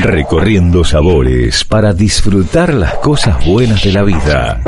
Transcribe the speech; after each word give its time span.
Recorriendo 0.00 0.84
sabores 0.84 1.64
para 1.64 1.92
disfrutar 1.92 2.72
las 2.72 2.94
cosas 2.94 3.44
buenas 3.44 3.82
de 3.82 3.92
la 3.92 4.04
vida. 4.04 4.60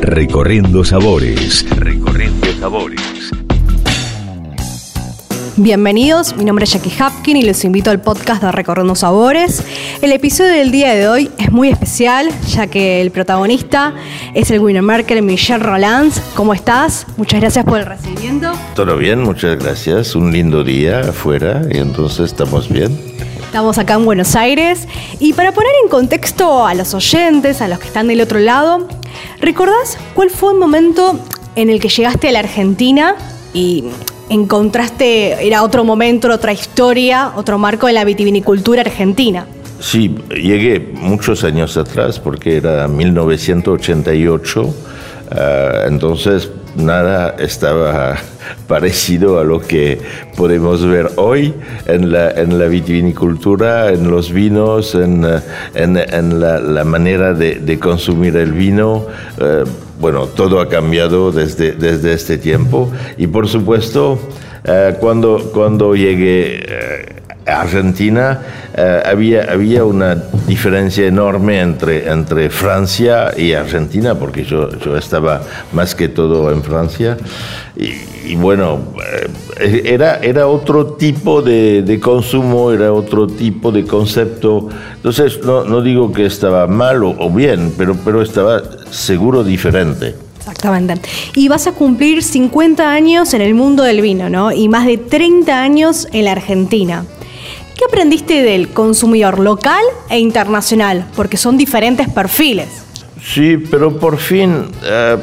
Recorriendo 0.00 0.84
sabores. 0.84 1.64
Recorriendo 1.76 2.52
sabores. 2.58 3.07
Bienvenidos, 5.60 6.36
mi 6.36 6.44
nombre 6.44 6.66
es 6.66 6.72
Jackie 6.72 6.92
Hapkin 6.96 7.36
y 7.36 7.42
les 7.42 7.64
invito 7.64 7.90
al 7.90 8.00
podcast 8.00 8.40
de 8.40 8.52
Recorriendo 8.52 8.94
Sabores. 8.94 9.64
El 10.00 10.12
episodio 10.12 10.52
del 10.52 10.70
día 10.70 10.94
de 10.94 11.08
hoy 11.08 11.32
es 11.36 11.50
muy 11.50 11.68
especial, 11.68 12.30
ya 12.46 12.68
que 12.68 13.00
el 13.00 13.10
protagonista 13.10 13.92
es 14.34 14.52
el 14.52 14.60
winner 14.60 14.84
Merkel 14.84 15.20
Michel 15.20 15.60
Rolands. 15.60 16.22
¿Cómo 16.36 16.54
estás? 16.54 17.08
Muchas 17.16 17.40
gracias 17.40 17.64
por 17.64 17.80
el 17.80 17.86
recibimiento. 17.86 18.52
Todo 18.76 18.96
bien, 18.96 19.20
muchas 19.20 19.58
gracias. 19.58 20.14
Un 20.14 20.30
lindo 20.30 20.62
día 20.62 21.00
afuera 21.00 21.62
y 21.68 21.78
entonces 21.78 22.26
estamos 22.26 22.68
bien. 22.68 22.96
Estamos 23.40 23.78
acá 23.78 23.94
en 23.94 24.04
Buenos 24.04 24.36
Aires 24.36 24.86
y 25.18 25.32
para 25.32 25.50
poner 25.50 25.72
en 25.82 25.88
contexto 25.88 26.68
a 26.68 26.74
los 26.74 26.94
oyentes, 26.94 27.60
a 27.62 27.66
los 27.66 27.80
que 27.80 27.88
están 27.88 28.06
del 28.06 28.20
otro 28.20 28.38
lado, 28.38 28.86
¿recordás 29.40 29.98
cuál 30.14 30.30
fue 30.30 30.52
el 30.52 30.58
momento 30.60 31.18
en 31.56 31.68
el 31.68 31.80
que 31.80 31.88
llegaste 31.88 32.28
a 32.28 32.32
la 32.32 32.38
Argentina 32.38 33.16
y 33.52 33.86
encontraste, 34.30 35.46
era 35.46 35.62
otro 35.62 35.84
momento, 35.84 36.32
otra 36.32 36.52
historia, 36.52 37.32
otro 37.36 37.58
marco 37.58 37.88
en 37.88 37.94
la 37.94 38.04
vitivinicultura 38.04 38.82
argentina. 38.82 39.46
Sí, 39.80 40.14
llegué 40.30 40.80
muchos 40.94 41.44
años 41.44 41.76
atrás 41.76 42.18
porque 42.18 42.56
era 42.56 42.88
1988, 42.88 44.74
ah, 45.30 45.84
entonces 45.86 46.50
nada 46.76 47.34
estaba 47.38 48.16
parecido 48.68 49.38
a 49.38 49.44
lo 49.44 49.60
que 49.60 50.00
podemos 50.36 50.84
ver 50.86 51.10
hoy 51.16 51.54
en 51.86 52.12
la, 52.12 52.30
en 52.30 52.58
la 52.58 52.66
vitivinicultura, 52.66 53.90
en 53.90 54.10
los 54.10 54.32
vinos, 54.32 54.94
en, 54.94 55.26
en, 55.74 56.40
la, 56.40 56.84
manera 56.84 57.34
de, 57.34 57.78
consumir 57.78 58.36
el 58.36 58.52
vino. 58.52 59.06
Eh, 59.40 59.64
bueno, 60.00 60.26
todo 60.26 60.60
ha 60.60 60.68
cambiado 60.68 61.32
desde, 61.32 61.72
desde 61.72 62.12
este 62.12 62.38
tiempo 62.38 62.90
y 63.16 63.26
por 63.26 63.48
supuesto, 63.48 64.18
eh, 64.64 64.96
cuando, 65.00 65.50
cuando 65.52 65.94
llegué 65.94 66.60
eh, 66.62 67.06
Argentina, 67.48 68.40
eh, 68.76 69.02
había, 69.04 69.50
había 69.50 69.84
una 69.84 70.14
diferencia 70.46 71.06
enorme 71.06 71.60
entre, 71.60 72.10
entre 72.10 72.50
Francia 72.50 73.32
y 73.36 73.52
Argentina, 73.52 74.14
porque 74.14 74.44
yo, 74.44 74.70
yo 74.78 74.96
estaba 74.96 75.42
más 75.72 75.94
que 75.94 76.08
todo 76.08 76.50
en 76.52 76.62
Francia. 76.62 77.16
Y, 77.76 78.34
bueno, 78.34 78.80
era, 79.58 80.16
era 80.16 80.48
otro 80.48 80.94
tipo 80.94 81.40
de, 81.40 81.82
de, 81.82 82.00
consumo, 82.00 82.72
era 82.72 82.92
otro 82.92 83.26
tipo 83.26 83.72
de 83.72 83.84
concepto. 83.84 84.68
Entonces, 84.96 85.40
no, 85.44 85.64
no 85.64 85.80
digo 85.80 86.12
que 86.12 86.26
estaba 86.26 86.66
mal 86.66 87.02
o, 87.04 87.14
o 87.18 87.30
bien, 87.30 87.72
pero, 87.78 87.96
pero 88.04 88.20
estaba 88.20 88.60
seguro 88.90 89.44
diferente. 89.44 90.14
Exactamente. 90.38 91.08
Y 91.34 91.48
vas 91.48 91.66
a 91.66 91.72
cumplir 91.72 92.22
50 92.22 92.90
años 92.90 93.34
en 93.34 93.42
el 93.42 93.54
mundo 93.54 93.82
del 93.82 94.00
vino, 94.00 94.30
¿no? 94.30 94.50
Y 94.50 94.68
más 94.68 94.86
de 94.86 94.96
30 94.96 95.60
años 95.60 96.08
en 96.12 96.24
la 96.24 96.32
Argentina. 96.32 97.04
¿Qué 97.78 97.84
aprendiste 97.84 98.42
del 98.42 98.70
consumidor 98.70 99.38
local 99.38 99.84
e 100.10 100.18
internacional? 100.18 101.06
Porque 101.14 101.36
son 101.36 101.56
diferentes 101.56 102.08
perfiles. 102.08 102.66
Sí, 103.22 103.56
pero 103.70 103.96
por 104.00 104.18
fin, 104.18 104.64
eh, 104.82 105.16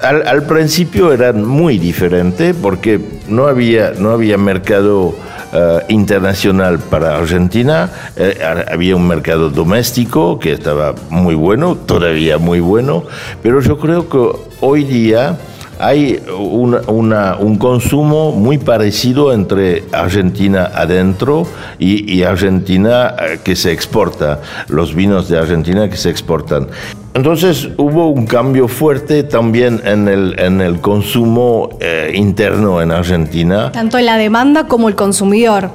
al, 0.00 0.46
principio 0.46 1.12
eran 1.12 1.44
muy 1.44 1.76
diferentes 1.76 2.54
porque 2.54 3.00
no 3.26 3.48
había, 3.48 3.94
no 3.98 4.12
había 4.12 4.38
mercado 4.38 5.12
eh, 5.52 5.80
internacional 5.88 6.78
para 6.78 7.16
Argentina. 7.16 7.90
Eh, 8.14 8.38
había 8.70 8.94
un 8.94 9.08
mercado 9.08 9.50
doméstico 9.50 10.38
que 10.38 10.52
estaba 10.52 10.94
muy 11.10 11.34
bueno, 11.34 11.74
todavía 11.74 12.38
muy 12.38 12.60
bueno, 12.60 13.02
pero 13.42 13.60
yo 13.60 13.76
creo 13.76 14.08
que 14.08 14.38
hoy 14.60 14.84
día 14.84 15.36
hay 15.78 16.20
un 16.28 17.56
consumo 17.58 18.32
muy 18.32 18.58
parecido 18.58 19.32
entre 19.32 19.84
Argentina 19.92 20.70
adentro 20.74 21.46
y, 21.78 22.22
Argentina 22.22 23.14
eh, 23.20 23.38
que 23.42 23.54
se 23.56 23.72
exporta, 23.72 24.40
los 24.68 24.94
vinos 24.94 25.28
de 25.28 25.38
Argentina 25.38 25.88
que 25.88 25.96
se 25.96 26.10
exportan. 26.10 26.66
Entonces 27.14 27.68
hubo 27.76 28.08
un 28.08 28.26
cambio 28.26 28.68
fuerte 28.68 29.22
también 29.22 29.80
en 29.84 30.08
el, 30.08 30.38
en 30.38 30.60
el 30.60 30.80
consumo 30.80 31.70
eh, 31.80 32.12
interno 32.14 32.82
en 32.82 32.90
Argentina. 32.90 33.72
Tanto 33.72 33.98
en 33.98 34.06
la 34.06 34.16
demanda 34.16 34.66
como 34.66 34.88
el 34.88 34.94
consumidor. 34.94 35.70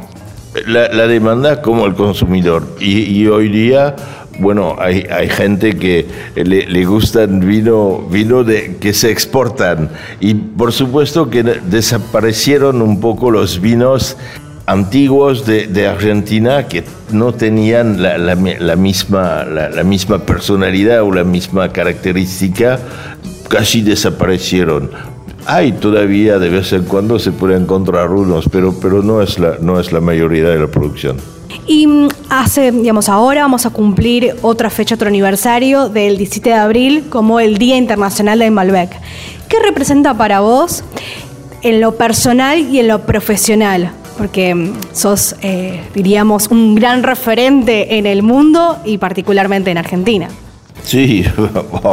La, 0.67 1.07
demanda 1.07 1.61
como 1.61 1.85
el 1.87 1.95
consumidor. 1.95 2.63
Y, 2.79 3.25
hoy 3.25 3.49
día 3.49 3.95
bueno, 4.39 4.75
hay, 4.79 5.05
hay 5.11 5.29
gente 5.29 5.77
que 5.77 6.05
le, 6.35 6.65
le, 6.65 6.85
gustan 6.85 7.39
vino, 7.39 8.07
vino 8.09 8.43
de, 8.43 8.77
que 8.77 8.93
se 8.93 9.11
exportan 9.11 9.89
y 10.19 10.33
por 10.33 10.73
supuesto 10.73 11.29
que 11.29 11.43
desaparecieron 11.43 12.81
un 12.81 12.99
poco 12.99 13.29
los 13.31 13.61
vinos 13.61 14.17
antiguos 14.65 15.45
de, 15.45 15.87
Argentina 15.87 16.67
que 16.67 16.83
no 17.11 17.33
tenían 17.33 18.01
la, 18.01 18.35
misma, 18.75 19.43
la, 19.43 19.83
misma 19.83 20.19
personalidad 20.19 21.03
o 21.03 21.11
la 21.11 21.23
misma 21.23 21.69
característica, 21.69 22.79
casi 23.49 23.81
desaparecieron. 23.81 24.91
Hay 25.45 25.73
todavía 25.73 26.39
de 26.39 26.49
vez 26.49 26.71
en 26.71 26.83
cuando 26.83 27.19
se 27.19 27.31
pueden 27.31 27.63
encontrar 27.63 28.09
unos, 28.11 28.47
pero, 28.49 28.73
pero 28.81 29.03
no, 29.03 29.21
es 29.21 29.37
la, 29.39 29.57
no 29.59 29.79
es 29.79 29.91
la 29.91 29.99
mayoría 29.99 30.47
de 30.47 30.59
la 30.59 30.67
producción. 30.67 31.17
Y 31.67 31.87
mm, 31.87 32.07
hace, 32.29 32.71
digamos, 32.71 33.09
ahora 33.09 33.41
vamos 33.41 33.65
a 33.65 33.69
cumplir 33.69 34.35
otra 34.41 34.69
fecha, 34.69 34.95
otro 34.95 35.07
aniversario 35.07 35.89
del 35.89 36.17
17 36.17 36.49
de 36.49 36.55
abril 36.55 37.05
como 37.09 37.39
el 37.39 37.57
Día 37.57 37.77
Internacional 37.77 38.39
del 38.39 38.51
Malbec. 38.51 38.91
¿Qué 39.47 39.57
representa 39.59 40.13
para 40.13 40.39
vos 40.39 40.83
en 41.61 41.81
lo 41.81 41.95
personal 41.95 42.59
y 42.59 42.79
en 42.79 42.87
lo 42.87 43.05
profesional? 43.05 43.91
porque 44.17 44.53
mm, 44.53 44.73
sos, 44.93 45.35
eh, 45.41 45.81
diríamos, 45.93 46.47
un 46.49 46.75
gran 46.75 47.03
referente 47.03 47.97
en 47.97 48.05
el 48.05 48.23
mundo 48.23 48.79
y 48.85 48.97
particularmente 48.97 49.71
en 49.71 49.77
Argentina. 49.77 50.27
Sí, 50.83 51.25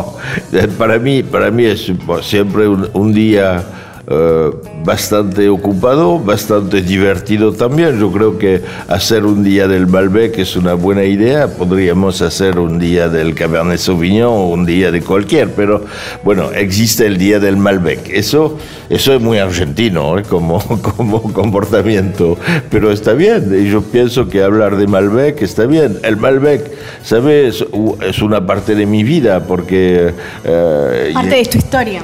para 0.78 0.98
mí, 0.98 1.22
para 1.22 1.50
mí 1.50 1.64
es 1.64 1.90
siempre 2.22 2.68
un 2.68 3.12
día 3.12 3.64
eh, 4.06 4.50
bastante 4.84 5.48
ocupado, 5.48 6.18
bastante 6.18 6.80
divertido 6.82 7.52
también. 7.52 8.00
Yo 8.00 8.10
creo 8.10 8.38
que 8.38 8.62
hacer 8.88 9.24
un 9.24 9.44
día 9.44 9.68
del 9.68 9.86
Malbec 9.86 10.38
es 10.38 10.56
una 10.56 10.74
buena 10.74 11.04
idea. 11.04 11.48
Podríamos 11.48 12.22
hacer 12.22 12.58
un 12.58 12.78
día 12.78 13.08
del 13.08 13.34
Cabernet 13.34 13.78
Sauvignon 13.78 14.28
o 14.28 14.48
un 14.48 14.64
día 14.64 14.90
de 14.90 15.02
cualquier, 15.02 15.50
pero 15.50 15.84
bueno, 16.24 16.50
existe 16.52 17.06
el 17.06 17.18
día 17.18 17.38
del 17.38 17.56
Malbec. 17.56 18.08
Eso, 18.10 18.58
eso 18.88 19.14
es 19.14 19.20
muy 19.20 19.38
argentino 19.38 20.18
¿eh? 20.18 20.22
como, 20.22 20.58
como 20.96 21.22
comportamiento, 21.32 22.38
pero 22.70 22.90
está 22.90 23.12
bien. 23.12 23.52
Y 23.54 23.70
yo 23.70 23.82
pienso 23.82 24.28
que 24.28 24.42
hablar 24.42 24.76
de 24.76 24.86
Malbec 24.86 25.42
está 25.42 25.66
bien. 25.66 25.98
El 26.02 26.16
Malbec, 26.16 26.70
¿sabes? 27.02 27.64
Es 28.00 28.22
una 28.22 28.46
parte 28.46 28.74
de 28.74 28.86
mi 28.86 29.04
vida 29.04 29.44
porque... 29.46 30.12
Eh, 30.44 31.10
parte 31.12 31.36
de 31.36 31.44
tu 31.44 31.58
historia. 31.58 32.02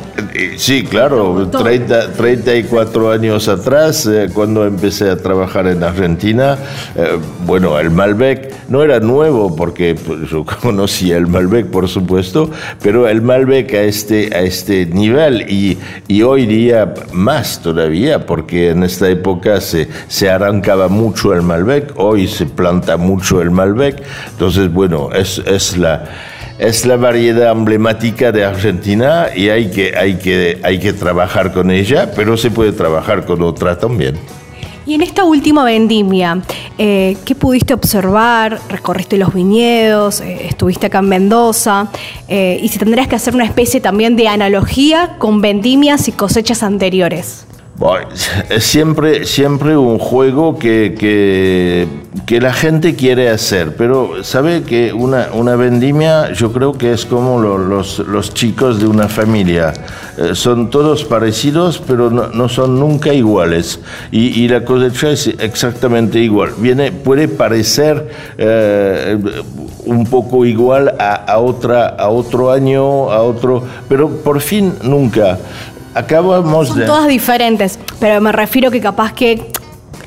Sí, 0.57 0.85
claro. 0.85 1.49
30, 1.49 1.96
34 2.17 3.11
años 3.11 3.49
atrás, 3.49 4.07
eh, 4.07 4.29
cuando 4.33 4.65
empecé 4.65 5.11
a 5.11 5.17
trabajar 5.17 5.67
en 5.67 5.83
Argentina, 5.83 6.59
eh, 6.95 7.19
bueno, 7.45 7.79
el 7.79 7.91
Malbec 7.91 8.55
no 8.69 8.83
era 8.83 9.01
nuevo 9.01 9.55
porque 9.55 9.95
pues, 9.95 10.29
yo 10.31 10.45
conocía 10.63 11.17
el 11.17 11.27
Malbec, 11.27 11.67
por 11.67 11.89
supuesto, 11.89 12.51
pero 12.83 13.09
el 13.09 13.23
Malbec 13.23 13.75
a 13.75 13.83
este, 13.83 14.35
a 14.35 14.41
este 14.41 14.87
nivel 14.87 15.47
y, 15.51 15.79
y 16.09 16.23
hoy 16.23 16.47
día 16.47 16.95
más 17.13 17.61
todavía, 17.63 18.27
porque 18.27 18.71
en 18.71 18.83
esta 18.83 19.09
época 19.09 19.61
se, 19.61 19.89
se 20.09 20.31
arrancaba 20.31 20.89
mucho 20.89 21.33
el 21.33 21.43
Malbec, 21.43 21.93
hoy 21.97 22.29
se 22.29 22.47
planta 22.47 22.97
mucho 22.97 23.41
el 23.41 23.51
Malbec, 23.51 24.03
entonces, 24.31 24.73
bueno, 24.73 25.11
es, 25.13 25.39
es 25.47 25.77
la 25.77 26.05
es 26.59 26.87
la 26.87 26.97
variedad 26.97 27.53
emblemática 27.53 28.33
de 28.33 28.45
Argentina 28.45 29.27
y 29.35 29.49
hay 29.51 29.71
que, 29.71 29.97
hay 29.97 30.17
que, 30.17 30.59
hay 30.63 30.79
que 30.79 30.93
trabajar 30.93 31.53
con 31.53 31.71
ella, 31.71 32.13
pero 32.15 32.37
se 32.37 32.51
puede 32.51 32.73
trabajar 32.73 33.25
con 33.25 33.43
otra 33.43 33.79
también. 33.79 34.17
Y 34.87 34.95
en 34.95 35.03
esta 35.03 35.25
última 35.25 35.65
vendimia, 35.65 36.43
eh, 36.79 37.17
¿qué 37.25 37.35
pudiste 37.35 37.75
observar? 37.75 38.61
¿Recorriste 38.69 39.19
los 39.19 39.35
viñedos? 39.35 40.21
Eh, 40.21 40.47
¿Estuviste 40.49 40.87
acá 40.87 41.01
en 41.01 41.09
Mendoza? 41.09 41.89
Eh, 42.29 42.61
y 42.63 42.69
si 42.69 42.79
tendrías 42.79 43.09
que 43.09 43.17
hacer 43.17 43.35
una 43.35 43.45
especie 43.45 43.81
también 43.81 44.15
de 44.15 44.29
analogía 44.29 45.17
con 45.19 45.41
vendimias 45.41 46.07
y 46.07 46.13
cosechas 46.13 46.63
anteriores. 46.63 47.47
Bueno, 47.79 48.09
es 48.49 48.65
siempre, 48.65 49.27
siempre 49.27 49.77
un 49.77 49.99
juego 49.99 50.59
que, 50.59 50.95
que, 50.99 52.41
la 52.41 52.53
gente 52.53 52.97
quiere 52.97 53.29
hacer, 53.29 53.77
pero 53.77 54.25
sabe 54.25 54.63
que 54.63 54.93
una, 54.93 55.29
una 55.33 55.57
vendimia 55.57 56.33
yo 56.33 56.53
creo 56.53 56.73
que 56.73 56.93
es 56.93 57.05
como 57.05 57.39
lo, 57.39 57.59
los, 57.59 57.99
los, 57.99 58.33
chicos 58.33 58.81
de 58.81 58.87
una 58.87 59.09
familia. 59.09 59.75
Eh, 60.17 60.35
son 60.35 60.71
todos 60.71 61.05
parecidos, 61.05 61.83
pero 61.87 62.11
no, 62.11 62.29
no 62.29 62.49
son 62.49 62.81
nunca 62.81 63.13
iguales. 63.13 63.81
Y, 64.11 64.43
y, 64.43 64.49
la 64.49 64.65
cosecha 64.65 65.11
es 65.11 65.29
exactamente 65.39 66.19
igual. 66.19 66.53
Viene, 66.59 66.93
puede 66.93 67.29
parecer 67.29 68.09
eh, 68.39 69.19
un 69.85 70.07
poco 70.07 70.47
igual 70.47 70.95
a, 70.99 71.15
a, 71.15 71.39
otra, 71.39 71.89
a 71.89 72.09
otro 72.09 72.53
año, 72.53 73.11
a 73.11 73.23
otro, 73.23 73.63
pero 73.89 74.09
por 74.09 74.41
fin 74.41 74.75
nunca 74.83 75.39
acabamos 75.97 76.69
Son 76.69 76.85
todas 76.85 77.09
diferentes, 77.09 77.79
pero 77.99 78.21
me 78.21 78.31
refiero 78.31 78.71
que 78.71 78.81
capaz 78.81 79.13
que 79.13 79.43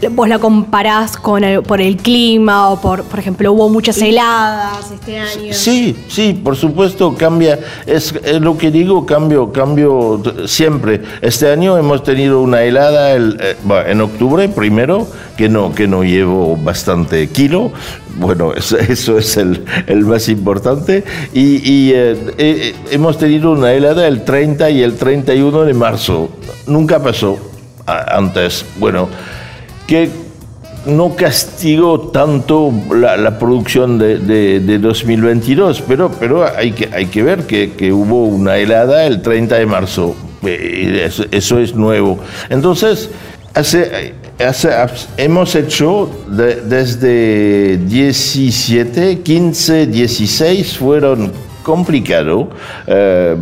vos 0.08 0.30
la 0.30 0.40
comparás 0.40 1.18
con 1.18 1.44
el, 1.44 1.62
por 1.62 1.82
el 1.82 1.98
clima 1.98 2.70
o 2.70 2.80
por, 2.80 3.04
por 3.04 3.20
ejemplo, 3.20 3.52
hubo 3.52 3.68
muchas 3.68 3.98
heladas 3.98 4.92
este 4.92 5.20
año. 5.20 5.54
Sí, 5.54 5.96
sí, 6.08 6.34
por 6.34 6.56
supuesto 6.56 7.16
cambia. 7.16 7.60
Es, 7.86 8.14
es 8.24 8.40
lo 8.40 8.58
que 8.58 8.72
digo, 8.72 9.06
cambio, 9.06 9.52
cambio 9.52 10.22
siempre. 10.46 11.02
Este 11.22 11.52
año 11.52 11.78
hemos 11.78 12.04
tenido 12.04 12.42
una 12.42 12.64
helada 12.64 13.12
el, 13.12 13.38
eh, 13.42 13.58
en 13.88 14.00
octubre 14.00 14.48
primero, 14.48 15.06
que 15.36 15.50
no, 15.50 15.76
que 15.76 15.88
no 15.88 16.04
llevo 16.04 16.56
bastante 16.56 17.28
kilo. 17.28 17.72
Bueno, 18.16 18.54
eso, 18.56 18.78
eso 18.78 19.18
es 19.18 19.36
el, 19.36 19.66
el, 19.88 20.06
más 20.06 20.30
importante. 20.30 21.04
Y, 21.34 21.58
y 21.70 21.92
eh, 21.94 22.18
eh, 22.38 22.76
hemos 22.92 23.18
tenido 23.18 23.52
una 23.52 23.74
helada 23.74 24.08
el 24.08 24.24
30 24.24 24.70
y 24.70 24.82
el 24.82 24.96
31 24.96 25.64
de 25.64 25.74
marzo. 25.74 26.30
Nunca 26.68 27.04
pasó 27.04 27.38
antes. 27.86 28.66
Bueno 28.78 29.10
que 29.90 30.08
no 30.86 31.16
castigó 31.16 32.00
tanto 32.12 32.72
la, 32.94 33.18
la 33.18 33.40
producción 33.40 33.98
de, 33.98 34.20
de, 34.20 34.60
de, 34.60 34.78
2022, 34.78 35.82
pero, 35.88 36.12
pero 36.12 36.46
hay, 36.46 36.74
que, 36.74 36.90
hay 36.94 37.08
que 37.08 37.24
ver 37.24 37.48
que, 37.48 37.72
que, 37.72 37.92
hubo 37.92 38.26
una 38.26 38.58
helada 38.58 39.08
el 39.08 39.24
30 39.24 39.56
de 39.56 39.66
marzo. 39.66 40.16
Eso, 40.44 41.26
eso 41.32 41.60
es 41.60 41.74
nuevo. 41.74 42.20
Entonces, 42.52 43.10
hace, 43.56 44.14
hace, 44.40 44.70
hemos 45.18 45.56
hecho 45.56 46.08
de, 46.28 46.58
desde 46.58 47.78
17, 47.78 49.22
15, 49.22 49.88
16, 49.88 50.78
fueron 50.78 51.32
complicado 51.70 52.50
eh, 52.88 53.38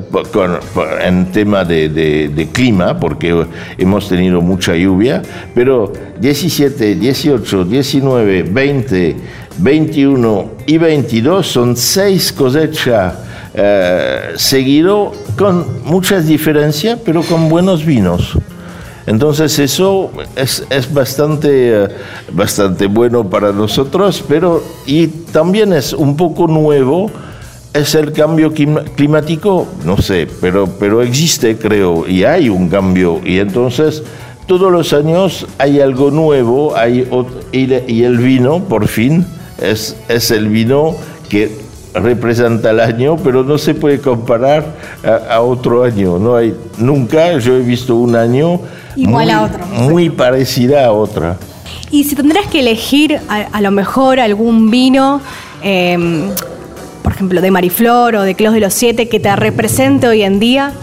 en 1.01 1.31
tema 1.31 1.63
de, 1.63 2.50
clima, 2.51 3.00
porque 3.00 3.45
hemos 3.77 4.09
tenido 4.09 4.41
mucha 4.41 4.75
lluvia, 4.75 5.21
pero 5.56 5.94
17, 6.19 6.95
18, 6.95 7.63
19, 7.63 8.44
20, 8.44 9.15
21 9.59 10.45
y 10.65 10.77
22 10.77 11.47
son 11.47 11.77
seis 11.77 12.33
cosechas 12.33 13.13
eh, 13.53 14.33
seguido 14.35 15.13
con 15.38 15.85
muchas 15.85 16.27
diferencias, 16.27 17.00
pero 17.06 17.23
con 17.23 17.47
buenos 17.47 17.85
vinos. 17.85 18.38
Entonces 19.06 19.57
eso 19.57 20.12
es, 20.35 20.65
es 20.69 20.94
bastante, 20.94 21.81
uh, 21.81 21.88
bastante 22.33 22.88
bueno 22.88 23.30
para 23.30 23.53
nosotros, 23.53 24.21
pero 24.27 24.62
y 24.85 25.07
también 25.07 25.71
es 25.71 25.94
un 25.94 26.18
poco 26.18 26.45
nuevo 26.45 27.09
¿Es 27.77 27.94
el 27.94 28.12
cambio 28.12 28.51
climático? 28.95 29.68
No 29.85 29.97
sé, 29.97 30.27
pero, 30.41 30.68
pero 30.79 31.03
existe, 31.03 31.57
creo, 31.57 32.07
y 32.07 32.24
hay 32.24 32.50
un 32.50 32.69
cambio. 32.69 33.21
Y 33.24 33.38
entonces, 33.38 34.01
todos 34.47 34.71
los 34.71 34.94
años 34.94 35.45
hay 35.59 35.79
algo 35.79 36.09
nuevo, 36.09 36.75
hay 36.75 37.07
y 37.51 38.03
el 38.03 38.18
vino, 38.18 38.63
por 38.63 38.88
fin, 38.88 39.27
es, 39.62 39.95
es 40.09 40.31
el 40.31 40.47
vino 40.47 40.95
que 41.29 41.51
representa 41.94 42.71
el 42.71 42.79
año, 42.79 43.15
pero 43.18 43.44
no 43.44 43.59
se 43.59 43.75
puede 43.75 44.00
comparar 44.00 44.65
a, 45.03 45.35
a, 45.35 45.41
otro 45.41 45.83
año. 45.83 46.18
No 46.18 46.35
hay, 46.35 46.56
nunca 46.80 47.38
yo 47.38 47.57
he 47.57 47.62
visto 47.62 47.95
un 47.95 48.15
año 48.15 48.59
Igual 48.95 49.25
muy, 49.25 49.33
a 49.33 49.44
otro, 49.44 49.65
muy 49.68 50.09
parecida 50.09 50.83
a 50.88 50.91
otra. 50.94 51.38
Y 51.91 52.06
si 52.06 52.15
tendrás 52.15 52.47
que 52.47 52.62
elegir 52.62 53.19
a, 53.30 53.35
a 53.51 53.62
lo 53.62 53.69
mejor 53.69 54.19
algún 54.19 54.71
vino, 54.71 55.21
eh, 55.62 56.31
por 57.01 57.13
ejemplo, 57.13 57.41
de 57.41 57.51
Mariflor 57.51 58.15
o 58.15 58.21
de 58.23 58.35
Clos 58.35 58.53
de 58.53 58.59
los 58.59 58.73
Siete, 58.73 59.09
que 59.09 59.19
te 59.19 59.35
represente 59.35 60.07
hoy 60.07 60.23
en 60.23 60.39
día? 60.39 60.73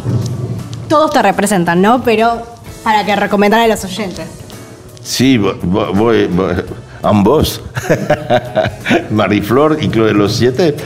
Todos 0.88 1.10
te 1.12 1.22
representan, 1.22 1.82
¿no? 1.82 2.02
Pero 2.02 2.42
para 2.82 3.04
que 3.04 3.16
recomendar 3.16 3.60
a 3.60 3.66
los 3.66 3.84
oyentes. 3.84 4.26
Sí, 5.02 5.38
voy, 5.38 6.28
ambos. 7.02 7.60
Mariflor 9.10 9.78
y 9.80 9.88
Clos 9.88 10.06
de 10.06 10.14
los 10.14 10.34
Siete. 10.34 10.76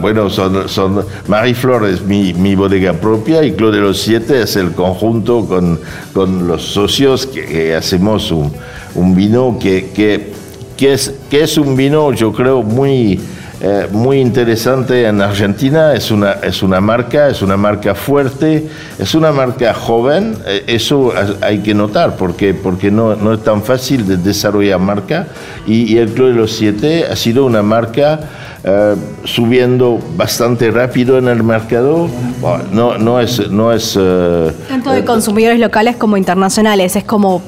Bueno, 0.00 0.30
son, 0.30 0.68
son 0.68 1.04
Mariflor 1.26 1.86
es 1.86 2.02
mi, 2.02 2.32
mi, 2.34 2.54
bodega 2.54 2.94
propia 2.94 3.42
y 3.44 3.52
Clos 3.52 3.74
de 3.74 3.80
los 3.80 4.00
Siete 4.00 4.42
es 4.42 4.56
el 4.56 4.72
conjunto 4.72 5.46
con, 5.46 5.78
con 6.14 6.46
los 6.46 6.62
socios 6.62 7.26
que, 7.26 7.44
que 7.44 7.74
hacemos 7.74 8.30
un, 8.30 8.52
un 8.94 9.14
vino 9.14 9.58
que, 9.60 9.90
que, 9.90 10.32
que, 10.76 10.92
es, 10.94 11.14
que 11.30 11.42
es 11.42 11.58
un 11.58 11.76
vino, 11.76 12.12
yo 12.12 12.32
creo, 12.32 12.62
muy 12.62 13.20
eh, 13.60 13.88
muy 13.90 14.20
interesante 14.20 15.06
en 15.06 15.20
Argentina, 15.20 15.92
es 15.94 16.10
una, 16.10 16.32
es 16.32 16.62
una 16.62 16.80
marca, 16.80 17.28
es 17.28 17.42
una 17.42 17.56
marca 17.56 17.94
fuerte, 17.94 18.68
es 18.98 19.14
una 19.14 19.32
marca 19.32 19.74
joven, 19.74 20.36
eh, 20.46 20.64
eso 20.66 21.12
hay 21.40 21.58
que 21.58 21.74
notar 21.74 22.16
porque, 22.16 22.54
porque 22.54 22.90
no, 22.90 23.16
no, 23.16 23.34
es 23.34 23.42
tan 23.42 23.62
fácil 23.62 24.06
de 24.06 24.16
desarrollar 24.16 24.78
marca 24.78 25.26
y, 25.66 25.92
y 25.92 25.98
el 25.98 26.12
Club 26.12 26.28
de 26.28 26.34
los 26.34 26.52
Siete 26.52 27.06
ha 27.10 27.16
sido 27.16 27.46
una 27.46 27.62
marca 27.62 28.20
eh, 28.64 28.96
subiendo 29.24 30.00
bastante 30.16 30.70
rápido 30.70 31.16
en 31.16 31.28
el 31.28 31.44
mercado. 31.44 32.08
Bueno, 32.40 32.64
no, 32.72 32.98
no 32.98 33.20
es... 33.20 33.50
No 33.50 33.72
es 33.72 33.96
eh, 33.98 34.52
Tanto 34.68 34.90
de 34.90 35.04
consumidores 35.04 35.60
locales 35.60 35.96
como 35.96 36.16
internacionales, 36.16 36.96
es 36.96 37.04
como 37.04 37.40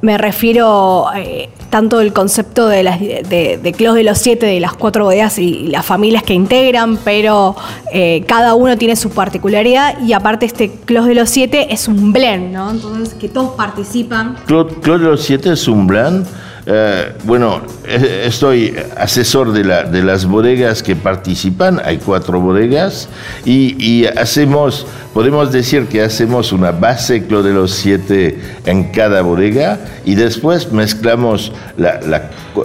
me 0.00 0.16
refiero 0.16 1.06
eh, 1.16 1.48
tanto 1.70 2.00
el 2.00 2.12
concepto 2.12 2.66
de, 2.66 2.82
las, 2.82 3.00
de, 3.00 3.58
de 3.62 3.72
Clos 3.72 3.94
de 3.94 4.04
los 4.04 4.18
Siete, 4.18 4.46
de 4.46 4.60
las 4.60 4.74
cuatro 4.74 5.04
bodegas 5.04 5.38
y 5.38 5.66
las 5.68 5.84
familias 5.84 6.22
que 6.22 6.34
integran, 6.34 6.98
pero 6.98 7.56
eh, 7.92 8.24
cada 8.26 8.54
uno 8.54 8.76
tiene 8.76 8.96
su 8.96 9.10
particularidad 9.10 10.00
y 10.02 10.12
aparte 10.12 10.46
este 10.46 10.70
Clos 10.70 11.06
de 11.06 11.14
los 11.14 11.28
Siete 11.30 11.72
es 11.72 11.88
un 11.88 12.12
blend, 12.12 12.52
¿no? 12.52 12.70
Entonces 12.70 13.14
que 13.14 13.28
todos 13.28 13.50
participan. 13.50 14.36
Clos, 14.46 14.72
Clos 14.80 15.00
de 15.00 15.06
los 15.06 15.22
Siete 15.22 15.52
es 15.52 15.68
un 15.68 15.86
blend. 15.86 16.26
Eh, 16.70 17.14
bueno, 17.24 17.62
estoy 17.86 18.76
asesor 18.98 19.52
de, 19.52 19.64
la, 19.64 19.84
de, 19.84 20.02
las 20.02 20.26
bodegas 20.26 20.82
que 20.82 20.94
participan, 20.96 21.80
hay 21.82 21.96
cuatro 21.96 22.42
bodegas, 22.42 23.08
y, 23.46 24.04
hacemos, 24.04 24.86
podemos 25.14 25.50
decir 25.50 25.86
que 25.86 26.02
hacemos 26.02 26.52
una 26.52 26.70
base 26.70 27.20
de 27.20 27.54
los 27.54 27.72
Siete 27.72 28.38
en 28.66 28.92
cada 28.92 29.22
bodega, 29.22 29.78
y 30.04 30.14
después 30.14 30.70
mezclamos 30.70 31.52
las 31.78 32.06
la, 32.06 32.30
uh, 32.54 32.64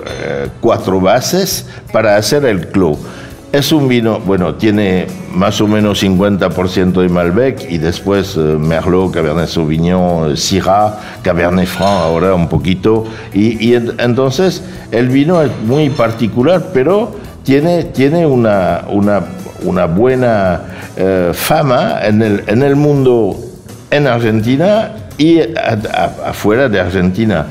cuatro 0.60 1.00
bases 1.00 1.66
para 1.94 2.18
hacer 2.18 2.44
el 2.44 2.68
Clos. 2.68 2.98
Es 3.54 3.72
un 3.72 3.88
vino, 3.88 4.20
bueno, 4.20 4.56
tiene 4.56 5.08
más 5.34 5.60
o 5.62 5.68
menos 5.68 6.04
50% 6.04 7.02
de 7.02 7.10
Malbec 7.10 7.70
y 7.70 7.78
después 7.78 8.36
eh, 8.38 8.40
Merlot, 8.40 9.12
Cabernet 9.12 9.48
Sauvignon, 9.48 10.38
Syrah, 10.38 11.00
Cabernet 11.22 11.68
Franc 11.68 12.04
ahora 12.04 12.34
un 12.34 12.48
poquito. 12.48 13.06
Y, 13.34 13.74
entonces 13.74 14.64
el 14.92 15.10
vino 15.10 15.42
es 15.42 15.52
muy 15.66 15.90
particular, 15.90 16.68
pero 16.74 17.16
tiene, 17.44 17.86
tiene 17.86 18.26
una, 18.26 18.86
una, 18.90 19.86
buena 19.86 20.62
eh, 20.96 21.32
fama 21.34 22.00
en 22.04 22.22
el, 22.22 22.44
en 22.48 22.64
el 22.64 22.76
mundo 22.76 23.38
en 23.90 24.08
Argentina 24.08 24.92
y 25.18 25.42
a, 25.42 26.12
afuera 26.28 26.70
de 26.70 26.80
Argentina. 26.80 27.48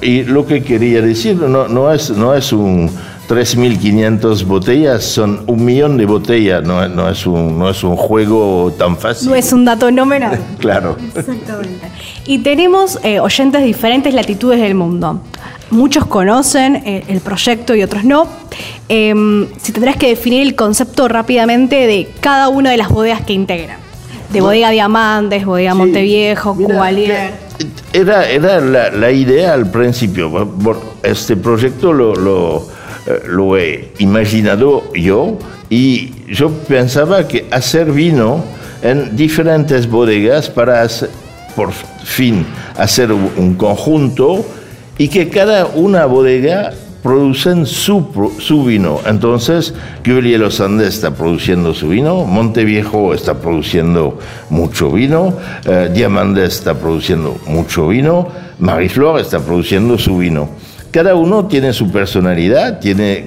Y 0.00 0.22
lo 0.22 0.46
que 0.46 0.62
quería 0.62 1.00
decir 1.00 1.36
no, 1.36 1.68
no, 1.68 1.92
es, 1.92 2.10
no 2.10 2.34
es 2.34 2.52
un 2.52 2.90
3.500 3.28 4.44
botellas, 4.44 5.02
son 5.02 5.44
un 5.46 5.64
millón 5.64 5.96
de 5.96 6.04
botellas, 6.04 6.62
no, 6.62 6.86
no, 6.88 7.08
es 7.08 7.26
un, 7.26 7.58
no 7.58 7.70
es 7.70 7.82
un 7.82 7.96
juego 7.96 8.72
tan 8.76 8.98
fácil. 8.98 9.30
No 9.30 9.34
es 9.34 9.52
un 9.52 9.64
dato 9.64 9.90
no 9.90 10.04
menor. 10.04 10.38
claro. 10.58 10.96
Exactamente. 11.14 11.88
Y 12.26 12.38
tenemos 12.38 12.98
eh, 13.02 13.20
oyentes 13.20 13.60
de 13.62 13.66
diferentes 13.66 14.12
latitudes 14.12 14.60
del 14.60 14.74
mundo. 14.74 15.20
Muchos 15.70 16.04
conocen 16.04 16.76
eh, 16.76 17.04
el 17.08 17.20
proyecto 17.20 17.74
y 17.74 17.82
otros 17.82 18.04
no. 18.04 18.28
Eh, 18.88 19.48
si 19.60 19.72
tendrás 19.72 19.96
que 19.96 20.08
definir 20.08 20.42
el 20.42 20.54
concepto 20.54 21.08
rápidamente 21.08 21.86
de 21.86 22.10
cada 22.20 22.48
una 22.48 22.70
de 22.70 22.76
las 22.76 22.90
bodegas 22.90 23.22
que 23.22 23.32
integran. 23.32 23.78
De 24.30 24.40
Bodega 24.40 24.70
Diamantes, 24.70 25.46
Bodega 25.46 25.72
sí, 25.72 25.78
Monteviejo, 25.78 26.56
Cubalier. 26.56 27.32
Era, 27.92 28.28
era 28.28 28.60
la, 28.60 28.90
la, 28.90 29.10
idea 29.12 29.54
al 29.54 29.70
principio. 29.70 30.50
Este 31.02 31.36
proyecto 31.36 31.92
lo, 31.92 32.14
lo 32.16 32.66
lo 33.26 33.56
he 33.56 33.92
imaginado 33.98 34.92
yo 34.94 35.38
y 35.68 36.12
yo 36.32 36.50
pensaba 36.50 37.28
que 37.28 37.46
hacer 37.50 37.92
vino 37.92 38.44
en 38.82 39.16
diferentes 39.16 39.88
bodegas 39.88 40.48
para 40.48 40.86
por 41.56 41.72
fin 42.04 42.46
hacer 42.76 43.12
un 43.12 43.54
conjunto 43.54 44.44
y 44.98 45.08
que 45.08 45.28
cada 45.28 45.66
una 45.66 46.06
bodega 46.06 46.72
producen 47.02 47.66
su, 47.66 48.32
su 48.38 48.64
vino. 48.64 48.98
Entonces, 49.04 49.74
Cuvelier 50.02 50.40
Los 50.40 50.58
está 50.58 51.10
produciendo 51.14 51.74
su 51.74 51.88
vino, 51.88 52.24
Monteviejo 52.24 53.12
está 53.12 53.34
produciendo 53.34 54.18
mucho 54.48 54.90
vino, 54.90 55.34
eh, 55.66 55.90
Diamante 55.92 56.46
está 56.46 56.74
produciendo 56.74 57.36
mucho 57.46 57.88
vino, 57.88 58.28
Mariflor 58.58 59.20
está 59.20 59.40
produciendo 59.40 59.98
su 59.98 60.16
vino 60.16 60.48
cada 60.94 61.16
uno 61.16 61.46
tiene 61.46 61.72
su 61.72 61.90
personalidad, 61.90 62.78
tiene 62.78 63.26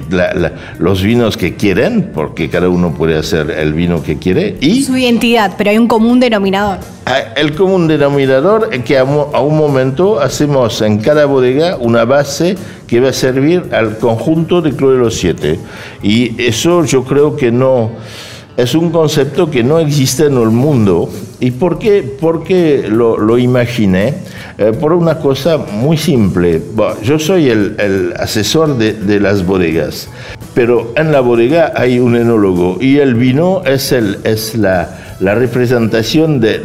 los 0.80 1.04
vinos 1.04 1.36
que 1.36 1.58
quieren, 1.58 2.12
porque 2.14 2.50
cada 2.50 2.70
uno 2.70 2.94
puede 2.94 3.18
hacer 3.18 3.52
el 3.52 3.74
vino 3.74 4.02
que 4.02 4.18
quiere. 4.18 4.56
Y 4.62 4.84
su 4.84 4.96
identidad, 4.96 5.56
pero 5.58 5.72
hay 5.72 5.78
un 5.78 5.90
común 5.90 6.22
denominador. 6.22 6.78
Ah, 7.06 7.20
el 7.36 7.54
común 7.56 7.90
denominador 7.90 8.70
es 8.72 8.86
que 8.86 8.98
a 8.98 9.04
un 9.04 9.58
momento 9.58 10.22
hacemos 10.22 10.82
en 10.82 11.00
cada 11.00 11.26
bodega 11.26 11.76
una 11.76 12.06
base 12.06 12.56
que 12.88 13.02
va 13.02 13.10
a 13.10 13.14
servir 13.14 13.66
al 13.74 13.98
conjunto 13.98 14.62
de 14.62 14.72
Club 14.72 14.94
de 14.94 15.00
los 15.00 15.16
Siete. 15.16 15.60
Y 16.02 16.42
eso 16.42 16.86
yo 16.86 17.04
creo 17.04 17.36
que 17.36 17.52
no 17.52 17.92
es 18.58 18.74
un 18.74 18.90
concepto 18.90 19.50
que 19.52 19.64
no 19.64 19.80
existe 19.80 20.26
en 20.26 20.38
el 20.38 20.50
mundo. 20.50 21.10
¿Y 21.40 21.52
por 21.52 21.78
qué, 21.78 22.88
lo, 22.90 23.38
imaginé? 23.38 24.16
Eh, 24.58 24.72
por 24.80 24.94
una 24.94 25.20
cosa 25.20 25.58
muy 25.58 25.96
simple. 25.98 26.62
yo 27.04 27.20
soy 27.20 27.50
el, 27.50 28.14
asesor 28.18 28.76
de, 28.78 29.20
las 29.20 29.46
bodegas, 29.46 30.10
pero 30.58 30.92
en 30.96 31.12
la 31.12 31.20
bodega 31.20 31.74
hay 31.76 32.00
un 32.00 32.16
enólogo 32.16 32.80
y 32.82 32.98
el 32.98 33.14
vino 33.14 33.62
es, 33.64 33.92
el, 33.92 34.18
es 34.24 34.56
la, 34.56 34.90
la 35.20 35.36
representación 35.36 36.40
del, 36.40 36.58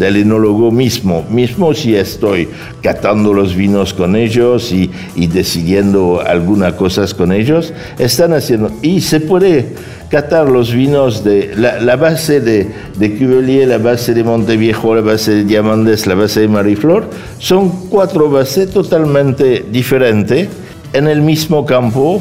enólogo 0.00 0.72
mismo, 0.72 1.24
mismo 1.30 1.72
si 1.72 1.94
estoy 1.94 2.48
catando 2.82 3.32
los 3.32 3.54
vinos 3.54 3.94
con 3.94 4.16
ellos 4.16 4.72
y, 4.72 4.90
y 5.14 5.28
decidiendo 5.28 6.20
algunas 6.20 6.72
cosas 6.72 7.14
con 7.14 7.30
ellos, 7.30 7.72
están 7.96 8.32
haciendo, 8.32 8.72
y 8.82 9.00
se 9.00 9.20
puede 9.20 9.74
catar 10.10 10.48
los 10.48 10.74
vinos 10.74 11.22
de 11.22 11.54
la, 11.54 11.94
base 11.94 12.40
de, 12.40 12.72
de 12.98 13.16
Cuvelier, 13.16 13.68
la 13.68 13.78
base 13.78 14.14
de 14.14 14.24
Monteviejo, 14.24 14.96
la 14.96 15.02
base 15.02 15.30
de 15.32 15.44
Diamantes, 15.44 16.08
la 16.08 16.16
base 16.16 16.40
de 16.40 16.48
Mariflor, 16.48 17.08
son 17.38 17.70
cuatro 17.88 18.28
bases 18.28 18.68
totalmente 18.68 19.64
diferentes 19.70 20.48
en 20.92 21.06
el 21.06 21.20
mismo 21.20 21.64
campo, 21.64 22.20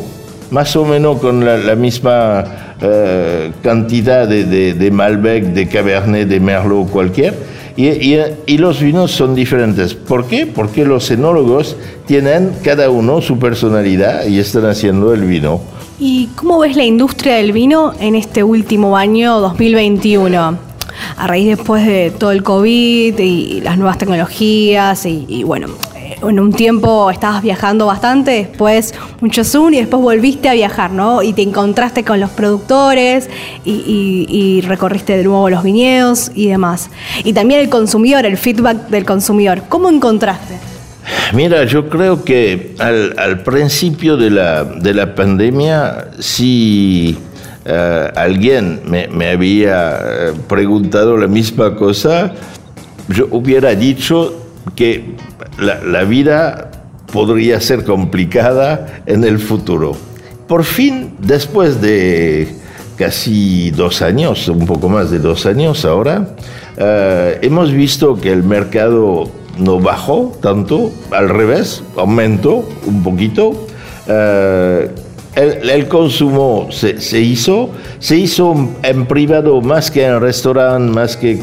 más 0.55 0.73
o 0.77 0.85
menos 0.85 1.19
con 1.19 1.43
la, 1.43 1.75
misma 1.75 2.45
eh, 2.79 3.51
cantidad 3.61 4.25
de, 4.25 4.89
Malbec, 4.89 5.47
de 5.47 5.67
Cabernet, 5.67 6.29
de 6.29 6.39
Merlot, 6.39 6.89
cualquier. 6.89 7.33
Y, 7.75 7.89
y, 7.89 8.57
los 8.57 8.79
vinos 8.79 9.11
son 9.11 9.35
diferentes. 9.35 9.93
¿Por 9.95 10.27
qué? 10.27 10.47
Porque 10.47 10.85
los 10.85 11.11
enólogos 11.11 11.75
tienen 12.05 12.53
cada 12.63 12.89
uno 12.89 13.21
su 13.21 13.37
personalidad 13.37 14.27
y 14.27 14.39
están 14.39 14.65
haciendo 14.65 15.13
el 15.13 15.25
vino. 15.25 15.59
¿Y 15.99 16.27
cómo 16.37 16.59
ves 16.59 16.77
la 16.77 16.85
industria 16.85 17.35
del 17.35 17.51
vino 17.51 17.93
en 17.99 18.15
este 18.15 18.41
último 18.41 18.95
año 18.95 19.41
2021? 19.41 20.57
A 21.17 21.27
raíz 21.27 21.47
después 21.47 21.85
de 21.85 22.13
todo 22.17 22.31
el 22.31 22.43
COVID 22.43 23.19
y 23.19 23.59
las 23.59 23.77
nuevas 23.77 23.97
tecnologías 23.97 25.05
y, 25.05 25.43
bueno, 25.43 25.67
en 26.29 26.39
un 26.39 26.53
tiempo 26.53 27.09
estabas 27.11 27.41
viajando 27.41 27.85
bastante, 27.85 28.31
después 28.31 28.93
mucho 29.21 29.43
Zoom 29.43 29.73
y 29.73 29.77
después 29.77 30.01
volviste 30.01 30.49
a 30.49 30.53
viajar, 30.53 30.91
¿no? 30.91 31.23
Y 31.23 31.33
te 31.33 31.41
encontraste 31.41 32.03
con 32.03 32.19
los 32.19 32.29
productores 32.29 33.29
y, 33.63 34.61
recorriste 34.65 35.17
de 35.17 35.23
nuevo 35.23 35.49
los 35.49 35.63
viñedos 35.63 36.31
y 36.33 36.47
demás. 36.47 36.89
Y 37.23 37.33
también 37.33 37.59
el 37.59 37.69
consumidor, 37.69 38.25
el 38.25 38.37
feedback 38.37 38.87
del 38.87 39.05
consumidor. 39.05 39.63
¿Cómo 39.69 39.89
encontraste? 39.89 40.55
Mira, 41.33 41.65
yo 41.65 41.89
creo 41.89 42.23
que 42.23 42.75
al, 42.79 43.43
principio 43.43 44.17
de 44.17 44.29
la, 44.31 44.63
de 44.63 44.93
la, 44.93 45.13
pandemia, 45.13 46.09
si 46.19 47.17
eh, 47.65 48.11
alguien 48.15 48.81
me, 48.85 49.29
había 49.29 49.97
eh, 49.97 50.33
preguntado 50.47 51.17
la 51.17 51.27
misma 51.27 51.75
cosa, 51.75 52.33
yo 53.07 53.27
hubiera 53.31 53.75
dicho 53.75 54.44
que 54.75 55.15
la, 55.59 56.03
vida 56.03 56.71
podría 57.11 57.61
ser 57.61 57.83
complicada 57.83 59.01
en 59.05 59.23
el 59.23 59.39
futuro. 59.39 59.95
Por 60.47 60.63
fin, 60.63 61.15
después 61.19 61.81
de 61.81 62.55
casi 62.97 63.71
dos 63.71 64.01
años, 64.01 64.47
un 64.47 64.65
poco 64.65 64.89
más 64.89 65.11
de 65.11 65.19
dos 65.19 65.45
años 65.45 65.85
ahora, 65.85 66.35
eh, 66.77 67.39
hemos 67.41 67.71
visto 67.71 68.19
que 68.19 68.31
el 68.31 68.43
mercado 68.43 69.29
no 69.57 69.79
bajó 69.79 70.37
tanto, 70.41 70.91
al 71.11 71.29
revés, 71.29 71.83
aumentó 71.95 72.67
un 72.85 73.03
poquito. 73.03 73.67
Eh, 74.07 74.89
el, 75.35 75.87
consumo 75.89 76.69
se, 76.71 77.19
hizo, 77.19 77.69
se 77.99 78.17
hizo 78.17 78.55
en 78.83 79.05
privado 79.05 79.61
más 79.61 79.91
que 79.91 80.05
en 80.05 80.21
restaurante, 80.21 80.93
más 80.93 81.17
que, 81.17 81.37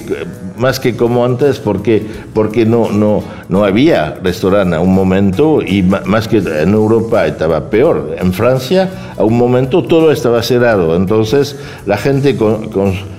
más 0.62 0.78
que 0.78 0.96
como 0.96 1.24
antes, 1.24 1.58
porque, 1.58 2.06
porque 2.32 2.64
no, 2.64 2.90
no, 2.90 3.22
no 3.48 3.64
había 3.64 4.14
restaurante 4.22 4.76
a 4.76 4.80
un 4.80 4.94
momento 4.94 5.60
y 5.60 5.82
más 5.82 6.28
que 6.28 6.38
en 6.38 6.72
Europa 6.72 7.26
estaba 7.26 7.68
peor. 7.68 8.16
En 8.18 8.32
Francia 8.32 8.88
a 9.18 9.24
un 9.24 9.36
momento 9.36 9.82
todo 9.82 10.12
estaba 10.12 10.40
cerrado, 10.42 10.94
entonces 10.94 11.56
la 11.84 11.98
gente 11.98 12.36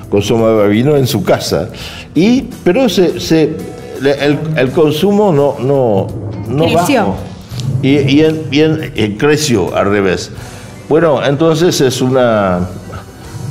consumaba 0.09 0.67
vino 0.67 0.95
en 0.95 1.05
su 1.05 1.23
casa. 1.23 1.69
Y, 2.15 2.43
pero 2.63 2.87
se, 2.87 3.19
se 3.19 3.57
el, 4.01 4.71
consumo 4.71 5.33
no, 5.33 5.57
no, 5.59 6.07
no 6.47 6.65
creció. 6.65 7.15
Y, 7.81 7.97
y, 7.97 9.17
creció 9.17 9.75
al 9.75 9.87
revés. 9.87 10.31
Bueno, 10.87 11.21
entonces 11.25 11.81
es 11.81 12.01
una, 12.01 12.69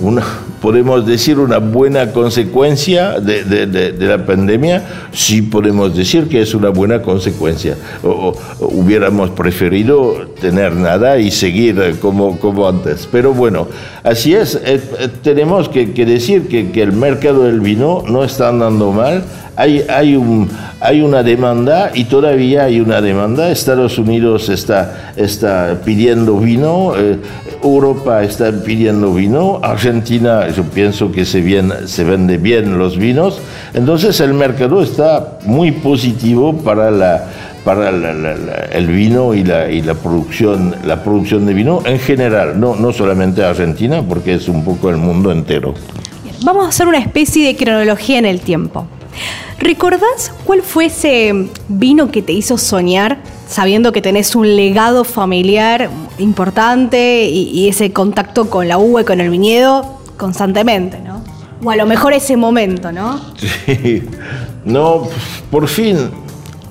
una, 0.01 0.23
podemos 0.63 1.05
decir, 1.05 1.41
una 1.41 1.59
buena 1.59 2.13
consecuencia 2.13 3.19
de, 3.19 3.95
la 3.99 4.25
pandemia, 4.25 5.09
sí 5.13 5.43
podemos 5.43 5.95
decir 5.95 6.29
que 6.29 6.41
es 6.41 6.55
una 6.55 6.69
buena 6.71 7.03
consecuencia. 7.03 7.77
O, 8.05 8.33
hubiéramos 8.61 9.31
preferido 9.31 10.29
tener 10.41 10.75
nada 10.75 11.19
y 11.19 11.33
seguir 11.33 11.99
como, 12.01 12.69
antes. 12.69 13.09
Pero 13.11 13.35
bueno, 13.35 13.67
así 14.05 14.35
es, 14.35 14.55
eh, 14.55 14.81
eh, 15.01 15.09
tenemos 15.23 15.69
que, 15.69 15.87
decir 15.87 16.47
que, 16.47 16.83
el 16.83 16.93
mercado 16.93 17.45
del 17.45 17.61
vino 17.61 18.05
no 18.09 18.23
está 18.25 18.49
andando 18.49 18.93
mal 18.93 19.25
hay, 19.57 20.17
un, 20.17 20.49
hay 20.83 21.01
una 21.01 21.23
demanda 21.23 21.93
y 21.95 22.05
todavía 22.05 22.65
hay 22.65 22.81
una 22.81 23.01
demanda. 23.01 23.51
Estados 23.51 23.99
Unidos 23.99 24.49
está, 24.49 25.13
está 25.17 25.81
pidiendo 25.85 26.39
vino, 26.39 26.95
eh, 26.97 27.19
Europa 27.63 28.25
está 28.25 28.51
pidiendo 28.51 29.15
vino, 29.15 29.61
Argentina 29.63 30.49
yo 30.49 30.65
pienso 30.65 31.13
que 31.13 31.25
se, 31.25 31.41
bien, 31.41 31.73
se 31.87 32.03
vende 32.03 32.37
bien 32.37 32.79
los 32.79 32.99
vinos. 32.99 33.41
Entonces 33.75 34.19
el 34.21 34.35
mercado 34.35 34.83
está 34.83 35.39
muy 35.45 35.71
positivo 35.71 36.57
para 36.59 36.91
la 36.91 37.29
para 37.65 37.91
el 37.91 38.87
vino 38.89 39.35
y, 39.35 39.45
la, 39.45 39.71
y 39.71 39.83
la, 39.83 39.95
producción, 39.95 40.75
la 40.85 41.05
producción 41.05 41.47
de 41.47 41.55
vino 41.55 41.81
en 41.85 42.01
general, 42.01 42.59
no, 42.59 42.75
no 42.75 42.93
solamente 42.93 43.45
Argentina, 43.45 44.03
porque 44.03 44.35
es 44.35 44.49
un 44.49 44.65
poco 44.65 44.91
el 44.91 44.97
mundo 44.97 45.31
entero. 45.31 45.73
Vamos 46.45 46.67
a 46.67 46.71
hacer 46.71 46.89
una 46.89 46.99
especie 46.99 47.47
de 47.47 47.55
cronología 47.55 48.19
en 48.19 48.27
el 48.27 48.41
tiempo. 48.41 48.89
¿Recordás 49.59 50.33
cuál 50.45 50.63
fue 50.63 50.87
ese 50.87 51.49
vino 51.69 52.11
que 52.11 52.23
te 52.23 52.33
hizo 52.33 52.59
soñar, 52.59 53.19
sabiendo 53.49 53.93
que 53.93 54.03
tenés 54.03 54.35
un 54.35 54.57
legado 54.57 55.05
familiar 55.05 55.91
importante 56.19 57.29
y, 57.29 57.69
ese 57.69 57.93
contacto 57.93 58.51
con 58.51 58.69
la 58.69 58.79
uva 58.79 59.03
y 59.03 59.05
con 59.05 59.21
el 59.21 59.31
viñedo 59.31 60.01
constantemente, 60.17 60.99
¿no? 61.01 61.23
O 61.65 61.71
a 61.71 61.77
lo 61.77 61.87
mejor 61.87 62.13
ese 62.13 62.37
momento, 62.37 62.91
¿no? 62.93 63.21
Sí, 63.67 64.03
no, 64.65 65.09
por 65.51 65.69
fin, 65.69 66.11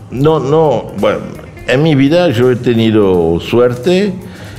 no, 0.10 0.40
no, 0.40 0.92
bueno, 1.00 1.20
en 1.68 1.84
mi 1.84 1.96
vida 1.96 2.30
yo 2.30 2.52
he 2.52 2.56
tenido 2.56 3.40
suerte 3.40 4.14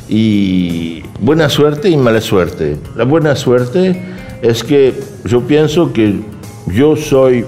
y 0.08 1.02
buena 1.20 1.48
suerte 1.48 1.88
y 1.90 1.96
mala 1.96 2.20
suerte. 2.20 2.76
La 2.96 3.04
buena 3.04 3.36
suerte 3.36 4.02
es 4.42 4.64
que 4.64 4.94
yo 5.24 5.42
pienso 5.42 5.92
que 5.92 6.20
yo 6.66 6.96
soy 6.96 7.44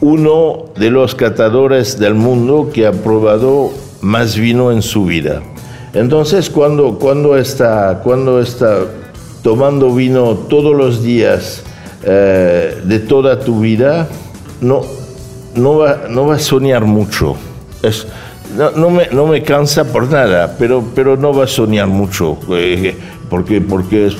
uno 0.00 0.66
de 0.76 0.90
los 0.90 1.14
catadores 1.14 1.98
del 1.98 2.14
mundo 2.14 2.70
que 2.72 2.86
ha 2.86 2.92
probado 2.92 3.70
más 4.00 4.36
vino 4.36 4.72
en 4.72 4.82
su 4.82 5.04
vida. 5.04 5.42
Entonces, 5.92 6.48
cuando, 6.48 6.98
cuando, 6.98 7.36
está, 7.36 8.00
cuando 8.02 8.40
está 8.40 8.78
tomando 9.42 9.94
vino 9.94 10.34
todos 10.34 10.74
los 10.74 11.02
días 11.02 11.62
eh, 12.04 12.80
de 12.84 12.98
toda 13.00 13.40
tu 13.40 13.60
vida, 13.60 14.08
no, 14.60 14.82
no, 15.54 15.78
va, 15.78 16.02
no 16.08 16.26
va 16.26 16.36
a 16.36 16.38
soñar 16.38 16.84
mucho. 16.84 17.36
No, 18.76 18.90
me, 18.90 19.08
no 19.08 19.26
me 19.26 19.42
cansa 19.42 19.84
por 19.84 20.10
nada, 20.10 20.56
pero, 20.58 20.82
pero 20.94 21.16
no 21.16 21.32
va 21.32 21.44
a 21.44 21.48
soñar 21.48 21.86
mucho, 21.86 22.36
eh, 22.50 22.96
porque, 23.28 23.60
porque 23.60 24.06
es, 24.06 24.16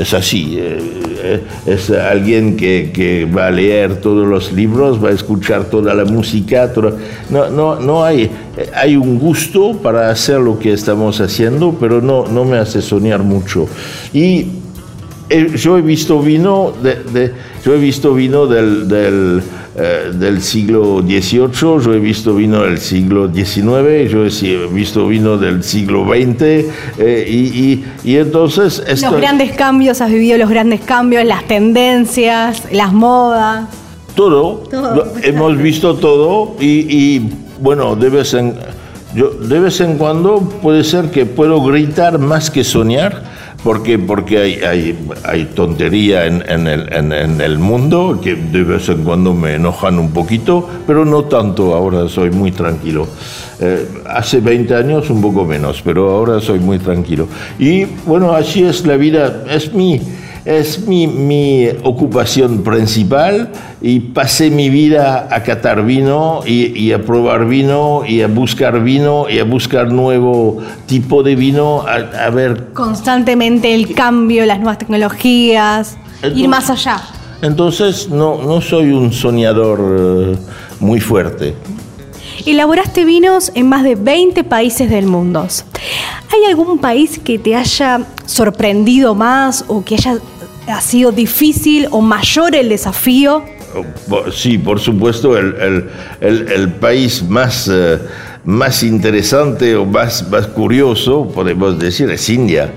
es 0.00 0.14
así. 0.14 0.56
Eh, 0.58 1.40
es 1.66 1.90
alguien 1.90 2.56
que, 2.56 2.90
que, 2.92 3.26
va 3.26 3.48
a 3.48 3.50
leer 3.50 4.00
todos 4.00 4.26
los 4.26 4.52
libros, 4.52 5.02
va 5.02 5.10
a 5.10 5.12
escuchar 5.12 5.64
toda 5.64 5.94
la 5.94 6.04
música. 6.04 6.72
no, 7.28 7.50
no, 7.50 7.78
no 7.78 8.04
hay, 8.04 8.30
hay 8.74 8.96
un 8.96 9.18
gusto 9.18 9.76
para 9.82 10.10
hacer 10.10 10.40
lo 10.40 10.58
que 10.58 10.72
estamos 10.72 11.20
haciendo, 11.20 11.76
pero 11.78 12.00
no, 12.00 12.26
no 12.26 12.44
me 12.44 12.56
hace 12.56 12.80
soñar 12.80 13.22
mucho. 13.22 13.68
Y 14.12 14.46
eh, 15.28 15.52
yo 15.56 15.78
he 15.78 15.82
visto 15.82 16.20
vino, 16.20 16.72
yo 17.64 17.74
he 17.74 17.78
visto 17.78 18.14
vino 18.14 18.46
del, 18.46 19.42
eh, 19.76 20.10
del, 20.12 20.42
siglo 20.42 21.00
XVIII, 21.00 21.50
yo 21.52 21.92
he 21.94 22.00
visto 22.00 22.34
vino 22.34 22.62
del 22.62 22.78
siglo 22.78 23.32
XIX, 23.32 24.10
yo 24.10 24.26
he 24.26 24.66
visto 24.66 25.06
vino 25.06 25.36
del 25.36 25.62
siglo 25.62 26.04
XX, 26.06 26.42
eh, 26.98 27.24
y, 27.28 27.84
y, 28.02 28.16
entonces... 28.16 28.82
Los 29.00 29.16
grandes 29.16 29.52
cambios, 29.52 30.00
has 30.00 30.10
vivido 30.10 30.38
los 30.38 30.50
grandes 30.50 30.80
cambios, 30.80 31.24
las 31.24 31.44
tendencias, 31.46 32.64
las 32.72 32.92
modas. 32.92 33.68
Todo, 34.16 34.64
hemos 35.22 35.56
visto 35.56 35.94
todo 35.94 36.56
y, 36.58 36.66
y 36.88 37.32
bueno, 37.60 37.94
de 37.94 38.10
vez 38.10 38.34
en... 38.34 38.54
Yo, 39.14 39.30
de 39.30 39.58
vez 39.58 39.80
en 39.80 39.98
cuando 39.98 40.38
puede 40.40 40.84
ser 40.84 41.10
que 41.10 41.26
puedo 41.26 41.60
gritar 41.62 42.18
más 42.18 42.48
que 42.48 42.62
soñar, 42.62 43.24
porque, 43.62 43.98
porque 43.98 44.38
hay, 44.38 44.54
hay, 44.54 44.98
hay 45.24 45.44
tontería 45.46 46.26
en, 46.26 46.42
en, 46.48 46.66
el, 46.66 46.92
en, 46.92 47.40
el, 47.40 47.58
mundo 47.58 48.18
que 48.22 48.34
de 48.34 48.64
vez 48.64 48.88
en 48.88 49.04
cuando 49.04 49.34
me 49.34 49.54
enojan 49.54 49.98
un 49.98 50.10
poquito, 50.12 50.68
pero 50.86 51.04
no 51.04 51.24
tanto, 51.24 51.74
ahora 51.74 52.08
soy 52.08 52.30
muy 52.30 52.52
tranquilo. 52.52 53.06
Eh, 53.60 53.86
hace 54.06 54.40
20 54.40 54.74
años 54.74 55.10
un 55.10 55.20
poco 55.20 55.44
menos, 55.44 55.82
pero 55.84 56.10
ahora 56.10 56.40
soy 56.40 56.58
muy 56.58 56.78
tranquilo. 56.78 57.28
Y 57.58 57.84
bueno, 58.06 58.32
así 58.32 58.62
es 58.62 58.86
la 58.86 58.96
vida, 58.96 59.44
es 59.48 59.72
mi 59.74 60.00
es 60.44 60.86
mi, 60.86 61.06
mi, 61.06 61.68
ocupación 61.84 62.62
principal 62.62 63.50
y 63.80 64.00
pasé 64.00 64.50
mi 64.50 64.70
vida 64.70 65.28
a 65.30 65.42
catar 65.42 65.84
vino 65.84 66.40
y, 66.46 66.92
a 66.92 67.02
probar 67.02 67.46
vino 67.46 68.02
y 68.06 68.22
a 68.22 68.28
buscar 68.28 68.82
vino 68.82 69.28
y 69.28 69.38
a 69.38 69.44
buscar 69.44 69.92
nuevo 69.92 70.58
tipo 70.86 71.22
de 71.22 71.36
vino, 71.36 71.84
a, 71.86 72.30
ver... 72.30 72.68
Constantemente 72.72 73.74
el 73.74 73.94
cambio, 73.94 74.46
las 74.46 74.58
nuevas 74.58 74.78
tecnologías, 74.78 75.96
ir 76.34 76.48
más 76.48 76.70
allá. 76.70 77.00
Entonces 77.42 78.08
no, 78.10 78.42
no 78.42 78.60
soy 78.60 78.92
un 78.92 79.12
soñador 79.12 80.34
eh, 80.34 80.36
muy 80.80 81.00
fuerte. 81.00 81.54
Elaboraste 82.46 83.04
vinos 83.04 83.52
en 83.54 83.68
más 83.68 83.82
de 83.84 83.94
20 83.94 84.44
países 84.44 84.90
del 84.90 85.06
mundo. 85.06 85.46
¿Hay 86.32 86.44
algún 86.48 86.78
país 86.78 87.20
que 87.22 87.38
te 87.38 87.54
haya 87.54 88.06
sorprendido 88.24 89.14
más 89.14 89.64
o 89.68 89.84
que 89.84 89.94
haya 89.96 90.18
ha 90.68 90.80
sido 90.80 91.10
difícil 91.12 91.88
o 91.90 92.00
mayor 92.00 92.54
el 92.54 92.68
desafío? 92.68 93.42
Sí, 94.32 94.58
por 94.58 94.80
supuesto, 94.80 95.36
el, 95.36 96.72
país 96.80 97.22
más, 97.22 97.68
eh, 97.72 97.98
más 98.44 98.82
interesante 98.82 99.76
o 99.76 99.84
más, 99.84 100.28
más 100.28 100.46
curioso, 100.48 101.30
podemos 101.32 101.78
decir, 101.78 102.10
es 102.10 102.28
India. 102.28 102.72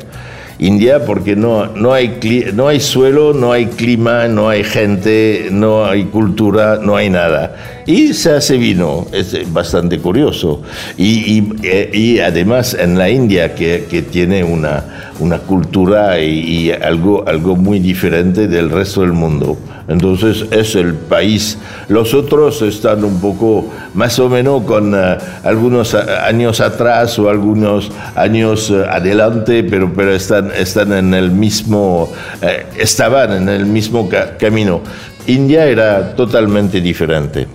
India 0.63 1.05
porque 1.05 1.35
no, 1.35 1.67
no, 1.67 1.93
hay, 1.93 2.19
no 2.53 2.69
hay 2.69 2.79
suelo, 2.79 3.33
no 3.33 3.51
hay 3.51 3.65
clima, 3.65 4.27
no 4.29 4.47
hay 4.47 4.63
gente, 4.63 5.49
no 5.51 5.85
hay 5.85 6.05
cultura, 6.05 6.79
no 6.81 6.95
hay 6.95 7.09
nada. 7.09 7.83
Y 7.85 8.13
se 8.13 8.31
hace 8.31 8.57
vino, 8.57 9.05
es 9.11 9.51
bastante 9.51 9.99
curioso. 9.99 10.61
Y, 10.97 11.37
y, 11.37 11.53
eh, 11.63 12.23
además 12.23 12.75
en 12.79 12.97
la 12.97 13.09
India, 13.09 13.53
que, 13.55 13.85
que 13.89 14.03
tiene 14.03 14.43
una, 14.45 15.11
una 15.19 15.39
cultura 15.39 16.19
y, 16.19 16.71
algo, 16.71 17.23
algo 17.27 17.55
muy 17.55 17.79
diferente 17.79 18.47
del 18.47 18.69
resto 18.69 19.01
del 19.01 19.13
mundo. 19.13 19.57
Entonces 19.87 20.45
es 20.51 20.75
el 20.75 20.93
país. 20.93 21.57
Los 21.89 22.13
otros 22.13 22.61
están 22.61 23.03
un 23.03 23.19
poco 23.19 23.65
más 23.93 24.17
o 24.19 24.29
menos 24.29 24.63
con 24.63 24.93
eh, 24.95 25.17
algunos 25.43 25.93
años 25.93 26.61
atrás 26.61 27.19
o 27.19 27.29
algunos 27.29 27.91
años 28.15 28.69
eh, 28.69 28.85
adelante, 28.89 29.63
pero, 29.63 29.93
pero 29.93 30.13
están, 30.13 30.51
están 30.51 30.93
en 30.93 31.13
el 31.13 31.31
mismo, 31.31 32.11
eh, 32.41 32.65
estaban 32.77 33.33
en 33.33 33.49
el 33.49 33.65
mismo 33.65 34.09
camino. 34.39 34.81
India 35.27 35.65
era 35.65 36.15
totalmente 36.15 36.81
diferente. 36.81 37.47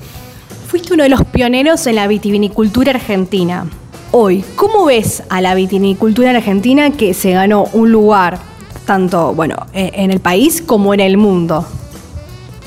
Fuiste 0.68 0.94
uno 0.94 1.02
de 1.02 1.08
los 1.08 1.24
pioneros 1.24 1.86
en 1.86 1.96
la 1.96 2.06
vitivinicultura 2.06 2.92
argentina. 2.92 3.66
Hoy, 4.10 4.42
¿cómo 4.56 4.86
ves 4.86 5.22
a 5.28 5.42
la 5.42 5.54
vitivinicultura 5.54 6.30
argentina 6.30 6.90
que 6.92 7.12
se 7.12 7.32
ganó 7.32 7.64
un 7.74 7.92
lugar 7.92 8.38
tanto, 8.86 9.34
bueno, 9.34 9.56
en 9.74 10.10
el 10.10 10.20
país 10.20 10.62
como 10.62 10.94
en 10.94 11.00
el 11.00 11.18
mundo? 11.18 11.66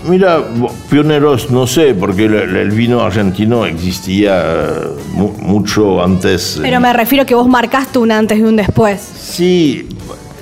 Mira, 0.08 0.44
pioneros 0.89 1.52
no 1.52 1.65
sé, 1.65 1.94
porque 1.94 2.26
el, 2.26 2.72
vino 2.72 3.02
argentino 3.02 3.65
existía 3.65 4.42
eh, 4.42 4.88
mucho 5.13 6.04
antes. 6.04 6.60
Pero 6.62 6.80
me 6.80 6.92
refiero 6.94 7.26
que 7.26 7.36
vos 7.36 7.48
marcaste 7.48 8.00
un 8.00 8.12
antes 8.12 8.39
y 8.39 8.42
un 8.42 8.56
después. 8.56 9.00
Sí, 9.00 9.89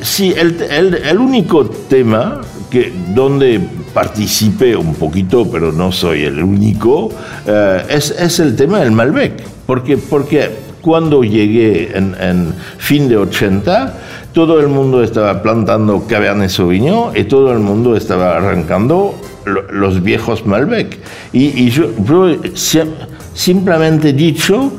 sí, 0.01 0.33
el, 0.37 1.17
único 1.17 1.65
tema 1.65 2.41
que 2.69 2.93
donde 3.13 3.59
participé 3.93 4.75
un 4.75 4.95
poquito, 4.95 5.49
pero 5.49 5.71
no 5.71 5.91
soy 5.91 6.23
el 6.23 6.41
único, 6.41 7.09
eh, 7.45 7.83
es, 7.89 8.39
el 8.39 8.55
tema 8.55 8.79
del 8.79 8.91
Malbec. 8.91 9.43
Porque, 9.65 9.97
porque 9.97 10.68
cuando 10.81 11.23
llegué 11.23 11.97
en, 11.97 12.15
en 12.19 12.53
fin 12.77 13.09
de 13.09 13.17
80, 13.17 13.93
todo 14.33 14.59
el 14.59 14.67
mundo 14.67 15.03
estaba 15.03 15.41
plantando 15.41 16.05
Cabernet 16.07 16.49
Sauvignon 16.49 17.17
y 17.17 17.23
todo 17.23 17.51
el 17.51 17.59
mundo 17.59 17.95
estaba 17.95 18.37
arrancando 18.37 19.15
los 19.45 20.03
viejos 20.03 20.45
Malbec. 20.45 20.99
Y, 21.33 21.69
yo, 21.69 21.87
simplemente 23.33 24.13
dicho, 24.13 24.71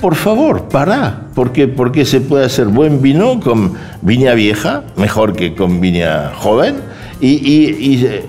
por 0.00 0.14
favor, 0.14 0.68
para, 0.68 1.26
porque, 1.34 1.66
porque 1.66 2.04
se 2.04 2.20
puede 2.20 2.44
hacer 2.44 2.66
buen 2.66 3.02
vino 3.02 3.40
con 3.40 3.74
viña 4.02 4.34
vieja, 4.34 4.84
mejor 4.96 5.34
que 5.34 5.54
con 5.54 5.80
viña 5.80 6.32
joven, 6.34 6.76
y, 7.20 7.28
y, 7.28 8.20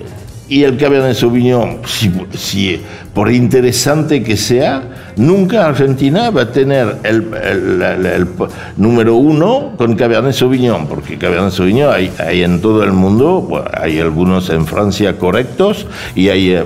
y 0.48 0.64
el 0.64 0.76
Cabernet 0.76 1.14
Sauvignon, 1.14 1.78
si, 1.86 2.10
si, 2.34 2.80
por 3.14 3.30
interesante 3.30 4.22
que 4.22 4.36
sea, 4.36 5.05
nunca 5.16 5.66
Argentina 5.66 6.30
va 6.30 6.42
a 6.42 6.52
tener 6.52 6.98
el, 7.02 8.28
número 8.76 9.16
uno 9.16 9.72
con 9.76 9.96
Cabernet 9.96 10.32
Sauvignon, 10.32 10.86
porque 10.86 11.18
Cabernet 11.18 11.52
Sauvignon 11.52 11.92
hay, 11.92 12.12
hay 12.18 12.42
en 12.42 12.60
todo 12.60 12.84
el 12.84 12.92
mundo, 12.92 13.64
hay 13.72 13.98
algunos 13.98 14.50
en 14.50 14.66
Francia 14.66 15.18
correctos 15.18 15.86
y 16.14 16.28
hay 16.28 16.50
eh, 16.52 16.64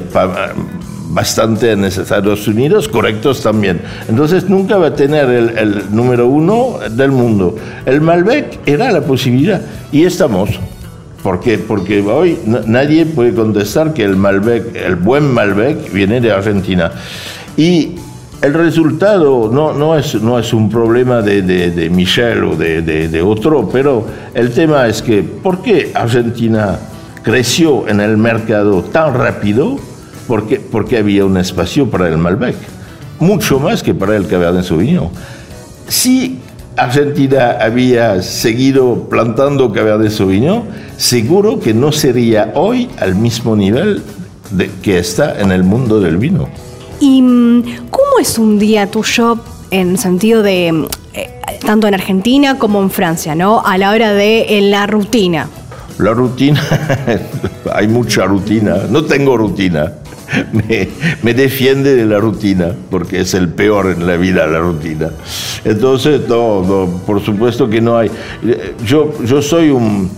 bastante 1.09 1.73
en 1.73 1.85
Estados 1.85 2.47
Unidos 2.49 2.89
correctos 2.89 3.43
también. 3.43 3.81
Entonces 4.09 4.49
nunca 4.49 4.77
va 4.77 4.89
a 4.89 4.95
tener 4.95 5.29
el, 5.29 5.59
el 5.59 5.85
número 5.95 6.27
uno 6.27 6.79
del 6.91 7.11
mundo. 7.13 7.57
El 7.87 8.01
Malbec 8.01 8.61
era 8.67 8.91
la 8.93 9.03
posibilidad 9.03 9.61
y 9.93 10.05
estamos. 10.05 10.51
¿Por 11.23 11.41
qué? 11.41 11.59
Porque 11.59 12.01
hoy 12.01 12.39
nadie 12.67 13.05
puede 13.05 13.35
contestar 13.35 13.93
que 13.93 14.05
el 14.05 14.17
Malbec, 14.17 14.75
el 14.75 14.97
buen 14.97 15.31
Malbec, 15.31 15.93
viene 15.93 16.21
de 16.21 16.33
Argentina. 16.33 16.91
Y 17.59 17.97
el 18.42 18.55
resultado 18.55 19.50
no, 19.53 19.74
no, 19.74 19.96
es, 19.96 20.14
no 20.14 20.38
es 20.38 20.53
un 20.55 20.70
problema 20.70 21.20
de, 21.20 21.42
de, 21.42 21.90
Michel 21.90 22.44
o 22.44 22.57
de, 22.57 22.81
de, 22.83 23.22
otro, 23.22 23.68
pero 23.70 24.07
el 24.33 24.53
tema 24.53 24.87
es 24.88 25.03
que 25.03 25.22
¿por 25.22 25.61
qué 25.61 25.92
Argentina 25.94 26.79
creció 27.22 27.87
en 27.87 28.00
el 28.00 28.16
mercado 28.16 28.83
tan 28.83 29.14
rápido? 29.14 29.76
Porque, 30.26 30.59
porque 30.59 30.98
había 30.98 31.24
un 31.24 31.37
espacio 31.37 31.90
para 31.90 32.09
el 32.09 32.16
Malbec, 32.16 32.57
mucho 33.18 33.59
más 33.59 33.83
que 33.83 33.94
para 33.94 34.16
el 34.16 34.26
Cabernet 34.26 34.64
Sauvignon. 34.64 35.11
Si 35.88 36.38
Argentina 36.76 37.59
había 37.61 38.22
seguido 38.22 39.09
plantando 39.11 39.70
Cabernet 39.70 40.12
Sauvignon, 40.12 40.62
seguro 40.96 41.61
que 41.61 41.74
no 41.74 41.92
sería 41.92 42.53
hoy 42.55 42.88
al 42.98 43.16
mismo 43.16 43.55
nivel 43.55 44.03
de, 44.50 44.70
que 44.83 44.98
está 44.98 45.38
en 45.40 45.53
el 45.53 45.62
mundo 45.62 46.00
del 46.00 46.16
vino. 46.16 46.48
¿Y 47.01 47.23
mm, 47.23 47.89
cómo 47.91 48.19
es 48.21 48.39
un 48.39 48.59
día 48.59 48.91
tuyo 48.91 49.39
en 49.71 49.97
sentido 49.97 50.43
de, 50.43 50.87
eh, 51.15 51.41
tanto 51.65 51.89
en 51.89 51.95
Argentina 51.95 52.59
como 52.59 52.83
en 52.83 52.91
Francia, 52.91 53.35
¿no? 53.35 53.63
A 53.65 53.79
la 53.79 53.91
hora 53.91 54.13
de 54.13 54.61
la 54.63 54.87
rutina. 54.87 55.49
La 55.99 56.13
rutina, 56.13 56.63
hay 57.75 57.89
mucha 57.89 58.25
rutina, 58.25 58.77
no 58.91 59.05
tengo 59.05 59.37
rutina. 59.37 59.93
me, 61.23 61.35
defiende 61.35 61.97
de 61.97 62.07
la 62.07 62.19
rutina, 62.19 62.73
porque 62.91 63.21
es 63.21 63.35
el 63.35 63.49
peor 63.49 63.87
en 63.87 64.07
la 64.07 64.17
vida 64.17 64.47
la 64.47 64.61
rutina. 64.61 65.11
Entonces, 65.65 66.29
no, 66.29 67.01
por 67.07 67.21
supuesto 67.25 67.69
que 67.69 67.81
no 67.81 67.97
hay. 67.99 68.11
Yo, 68.85 69.13
yo 69.25 69.43
soy 69.43 69.71
un... 69.71 70.11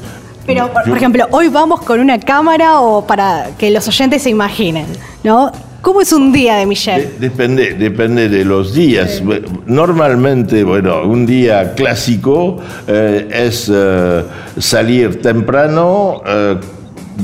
Pero, 0.45 0.71
por 0.73 0.97
ejemplo, 0.97 1.27
hoy 1.31 1.49
vamos 1.49 1.81
con 1.83 2.01
una 2.01 2.19
cámara 2.19 2.81
o 2.81 3.07
para 3.07 3.51
que 3.57 3.71
los 3.71 3.87
oyentes 3.89 4.23
se 4.23 4.31
imaginen, 4.31 4.87
¿no? 5.25 5.53
¿Cómo 5.83 6.01
es 6.01 6.13
un 6.13 6.33
día 6.33 6.59
de 6.59 6.67
Michel? 6.67 7.15
depende, 7.19 7.75
depende 7.75 8.29
de 8.29 8.45
los 8.45 8.73
días. 8.73 9.21
Normalmente, 9.67 10.63
bueno, 10.63 11.03
un 11.03 11.27
día 11.27 11.75
clásico 11.75 12.59
eh, 12.87 13.29
es 13.33 13.69
eh, 13.75 14.23
salir 14.59 15.21
temprano. 15.21 16.23
Eh, 16.25 16.57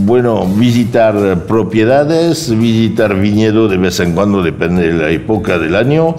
bueno, 0.00 0.44
visitar 0.44 1.44
propiedades, 1.46 2.50
visitar 2.58 3.14
viñedo 3.14 3.68
de 3.68 3.76
vez 3.76 4.00
en 4.00 4.12
cuando, 4.12 4.42
depende 4.42 4.92
de 4.92 5.02
la 5.04 5.10
época 5.10 5.58
del 5.58 5.74
año, 5.74 6.14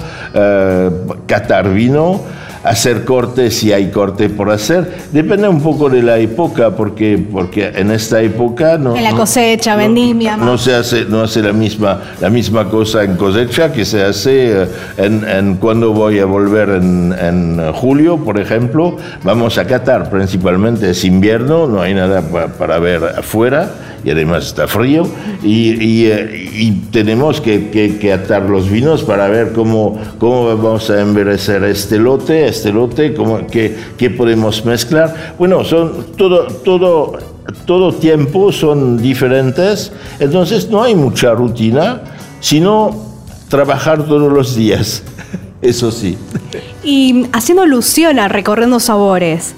catar 1.27 1.71
vino 1.71 2.21
hacer 2.63 3.05
cortes 3.05 3.57
si 3.57 3.71
hay 3.71 3.89
corte 3.89 4.29
por 4.29 4.49
hacer. 4.51 4.91
Depende 5.11 5.47
un 5.47 5.61
poco 5.61 5.89
de 5.89 6.01
la 6.01 6.17
época, 6.17 6.71
porque, 6.71 7.23
porque 7.31 7.67
en 7.67 7.91
esta 7.91 8.21
época 8.21 8.77
no. 8.77 8.95
En 8.95 9.03
la 9.03 9.11
cosecha, 9.11 9.75
vendimia. 9.75 10.37
No, 10.37 10.57
se 10.57 10.75
hace, 10.75 11.05
no 11.05 11.21
hace 11.21 11.41
la 11.41 11.53
misma, 11.53 12.01
la 12.19 12.29
misma 12.29 12.69
cosa 12.69 13.03
en 13.03 13.15
cosecha 13.15 13.71
que 13.71 13.85
se 13.85 14.03
hace 14.03 14.63
eh, 14.63 14.67
en, 14.97 15.55
cuando 15.55 15.93
voy 15.93 16.19
a 16.19 16.25
volver 16.25 16.69
en, 16.69 17.13
en, 17.13 17.73
julio, 17.73 18.17
por 18.17 18.39
ejemplo. 18.39 18.97
Vamos 19.23 19.57
a 19.57 19.65
Qatar, 19.65 20.09
principalmente 20.09 20.89
es 20.89 21.03
invierno, 21.03 21.67
no 21.67 21.81
hay 21.81 21.93
nada 21.93 22.21
para 22.21 22.79
ver 22.79 23.03
afuera 23.17 23.88
y 24.03 24.11
además 24.11 24.47
está 24.47 24.67
frío 24.67 25.07
y, 25.43 26.05
eh, 26.05 26.73
tenemos 26.91 27.41
que, 27.41 28.11
atar 28.13 28.43
los 28.43 28.69
vinos 28.69 29.03
para 29.03 29.27
ver 29.27 29.53
cómo, 29.53 29.99
cómo 30.17 30.45
vamos 30.45 30.89
a 30.89 31.01
envejecer 31.01 31.63
este 31.63 31.97
lote, 31.97 32.47
este 32.47 32.71
lote, 32.71 33.13
cómo, 33.13 33.45
qué, 33.47 33.75
qué 33.97 34.09
podemos 34.09 34.65
mezclar. 34.65 35.35
Bueno, 35.37 35.63
son 35.63 36.07
todo, 36.17 36.47
todo, 36.47 37.17
todo 37.65 37.93
tiempo 37.93 38.51
son 38.51 38.97
diferentes, 39.01 39.91
entonces 40.19 40.69
no 40.69 40.83
hay 40.83 40.95
mucha 40.95 41.33
rutina, 41.33 42.01
sino 42.39 42.95
trabajar 43.49 44.05
todos 44.05 44.31
los 44.31 44.55
días, 44.55 45.03
eso 45.61 45.91
sí. 45.91 46.17
Y 46.83 47.27
haciendo 47.33 47.63
alusión 47.63 48.19
a 48.19 48.27
recorriendo 48.27 48.79
sabores, 48.79 49.55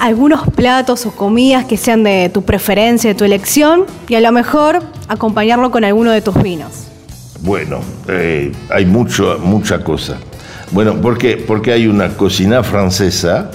algunos 0.00 0.48
platos 0.48 1.06
o 1.06 1.12
comidas 1.12 1.64
que 1.64 1.76
sean 1.76 2.02
de 2.04 2.30
tu 2.32 2.42
preferencia, 2.42 3.10
de 3.10 3.14
tu 3.14 3.24
elección, 3.24 3.84
y 4.08 4.14
a 4.14 4.20
lo 4.20 4.32
mejor 4.32 4.82
acompañarlo 5.08 5.70
con 5.70 5.84
alguno 5.84 6.10
de 6.10 6.20
tus 6.20 6.40
vinos. 6.42 6.88
Bueno, 7.40 7.80
eh, 8.08 8.52
hay 8.70 8.86
mucho, 8.86 9.38
mucha 9.42 9.84
cosa. 9.84 10.16
Bueno, 10.70 10.96
porque, 11.00 11.36
porque 11.36 11.72
hay 11.72 11.86
una 11.86 12.16
cocina 12.16 12.62
francesa. 12.62 13.50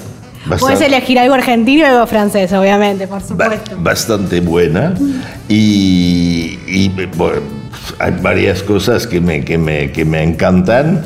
Puedes 0.59 0.81
elegir 0.81 1.19
algo 1.19 1.33
argentino 1.33 1.81
y 1.81 1.83
algo 1.83 2.07
francés, 2.07 2.53
obviamente, 2.53 3.07
por 3.07 3.21
supuesto. 3.21 3.75
bastante 3.79 4.39
buena. 4.39 4.93
Y, 5.47 6.57
hay 7.97 8.11
varias 8.21 8.63
cosas 8.63 9.07
que 9.07 9.19
me, 9.19 9.43
que, 9.43 9.57
me, 9.57 9.91
que 9.91 10.05
me 10.05 10.23
encantan. 10.23 11.03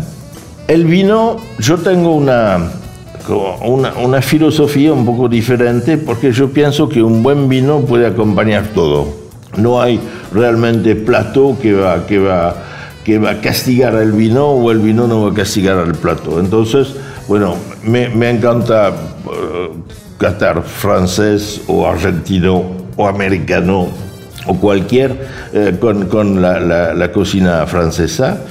El 0.67 0.85
vino, 0.85 1.37
yo 1.59 1.77
tengo 1.77 2.15
una, 2.15 2.69
una, 3.29 3.93
una, 3.97 4.21
filosofía 4.21 4.91
un 4.91 5.05
poco 5.05 5.29
diferente 5.29 5.97
porque 5.97 6.31
yo 6.31 6.49
pienso 6.49 6.89
que 6.89 7.01
un 7.01 7.23
buen 7.23 7.47
vino 7.47 7.81
puede 7.81 8.05
acompañar 8.05 8.67
todo. 8.73 9.07
No 9.57 9.81
hay 9.81 9.99
realmente 10.33 10.95
plato 10.95 11.57
que 11.61 11.73
va, 11.73 12.05
que 12.05 12.19
va, 12.19 12.55
que 13.03 13.19
va 13.19 13.31
a 13.31 13.41
castigar 13.41 13.95
al 13.95 14.11
vino 14.11 14.47
o 14.47 14.71
el 14.71 14.79
vino 14.79 15.07
no 15.07 15.23
va 15.23 15.31
a 15.31 15.33
castigar 15.33 15.77
al 15.77 15.93
plato. 15.93 16.39
Entonces, 16.39 16.95
bueno, 17.27 17.55
me, 17.83 18.09
me 18.09 18.29
encanta 18.29 18.89
uh, 18.89 20.17
catar 20.17 20.63
francés 20.63 21.61
o 21.67 21.87
argentino 21.87 22.63
o 22.97 23.07
americano 23.07 23.87
o 24.45 24.55
cualquier 24.55 25.27
eh, 25.53 25.77
con, 25.79 26.07
con 26.07 26.41
la, 26.41 26.59
la, 26.59 26.93
la, 26.93 27.11
cocina 27.11 27.65
francesa. 27.65 28.41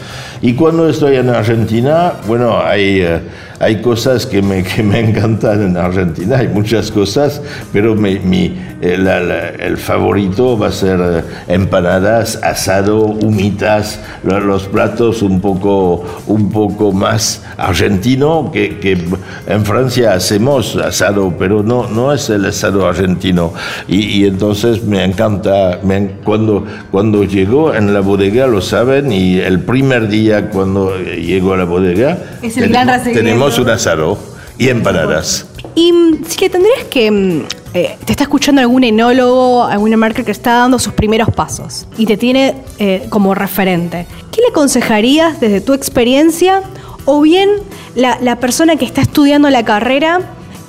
Y 0.43 0.55
cuando 0.55 0.89
estoy 0.89 1.17
en 1.17 1.31
Argentina, 1.31 2.15
bueno, 2.27 2.61
hay... 2.61 3.01
Eh, 3.01 3.21
hay 3.63 3.81
cosas 3.81 4.27
que 4.27 4.43
me, 4.43 4.63
que 4.65 4.83
me 4.83 4.99
encantan 4.99 5.63
en 5.63 5.77
Argentina, 5.77 6.39
hay 6.39 6.49
muchas 6.49 6.91
cosas, 6.91 7.41
pero 7.73 7.95
mi, 7.95 8.57
eh, 8.83 9.57
el 9.61 9.77
favorito 9.77 10.59
va 10.59 10.67
a 10.67 10.73
ser 10.73 10.99
eh, 11.01 11.23
empanadas, 11.47 12.41
asado, 12.43 13.05
humitas, 13.05 14.01
los 14.25 14.65
platos 14.65 15.23
un 15.23 15.41
poco, 15.41 16.05
un 16.27 16.51
poco 16.51 16.91
más 16.91 17.45
argentino 17.57 18.51
que, 18.53 18.81
que 18.81 18.99
en 19.47 19.65
Francia 19.65 20.15
hacemos 20.15 20.75
asado, 20.75 21.33
pero 21.39 21.63
no, 21.63 21.89
no 21.89 22.13
es 22.13 22.29
el 22.31 22.45
asado 22.47 22.89
argentino. 22.89 23.55
Y, 23.87 24.27
entonces 24.27 24.83
me 24.83 25.05
encanta, 25.05 25.79
cuando, 26.25 26.65
cuando 26.91 27.23
llego 27.23 27.73
en 27.75 27.95
la 27.95 28.01
bodega, 28.01 28.49
lo 28.49 28.61
saben, 28.61 29.13
y 29.13 29.39
el 29.39 29.61
primer 29.61 30.09
día 30.09 30.32
cuando 30.51 30.97
llego 30.99 31.53
a 31.53 31.57
la 31.59 31.65
bodega, 31.65 32.39
es 32.43 32.57
el 32.57 32.73
tenemos, 32.73 33.03
tenemos 33.03 33.59
un 33.59 33.69
asado 33.69 34.19
y 34.59 34.69
empanadas. 34.69 35.47
Y 35.75 35.93
mm, 35.93 36.25
si 36.27 36.39
le 36.41 36.51
tendrías 36.51 36.85
que. 36.91 37.11
Mm, 37.11 37.43
eh, 37.75 37.97
te 38.05 38.13
está 38.13 38.25
escuchando 38.25 38.61
algún 38.61 38.85
enólogo, 38.85 39.65
alguna 39.65 39.97
marca 39.97 40.23
que 40.25 40.31
está 40.31 40.59
dando 40.59 40.79
sus 40.79 40.93
primeros 40.93 41.31
pasos 41.31 41.87
y 41.97 42.05
te 42.05 42.19
tiene 42.19 42.55
eh, 42.79 43.07
como 43.09 43.35
referente, 43.35 44.07
¿qué 44.31 44.43
le 44.43 44.49
aconsejarías 44.49 45.41
desde 45.41 45.63
tu 45.63 45.73
experiencia 45.73 46.63
o 47.07 47.23
bien 47.23 47.49
la, 47.95 48.37
persona 48.37 48.77
que 48.77 48.85
está 48.85 49.01
estudiando 49.01 49.49
la 49.49 49.65
carrera 49.65 50.21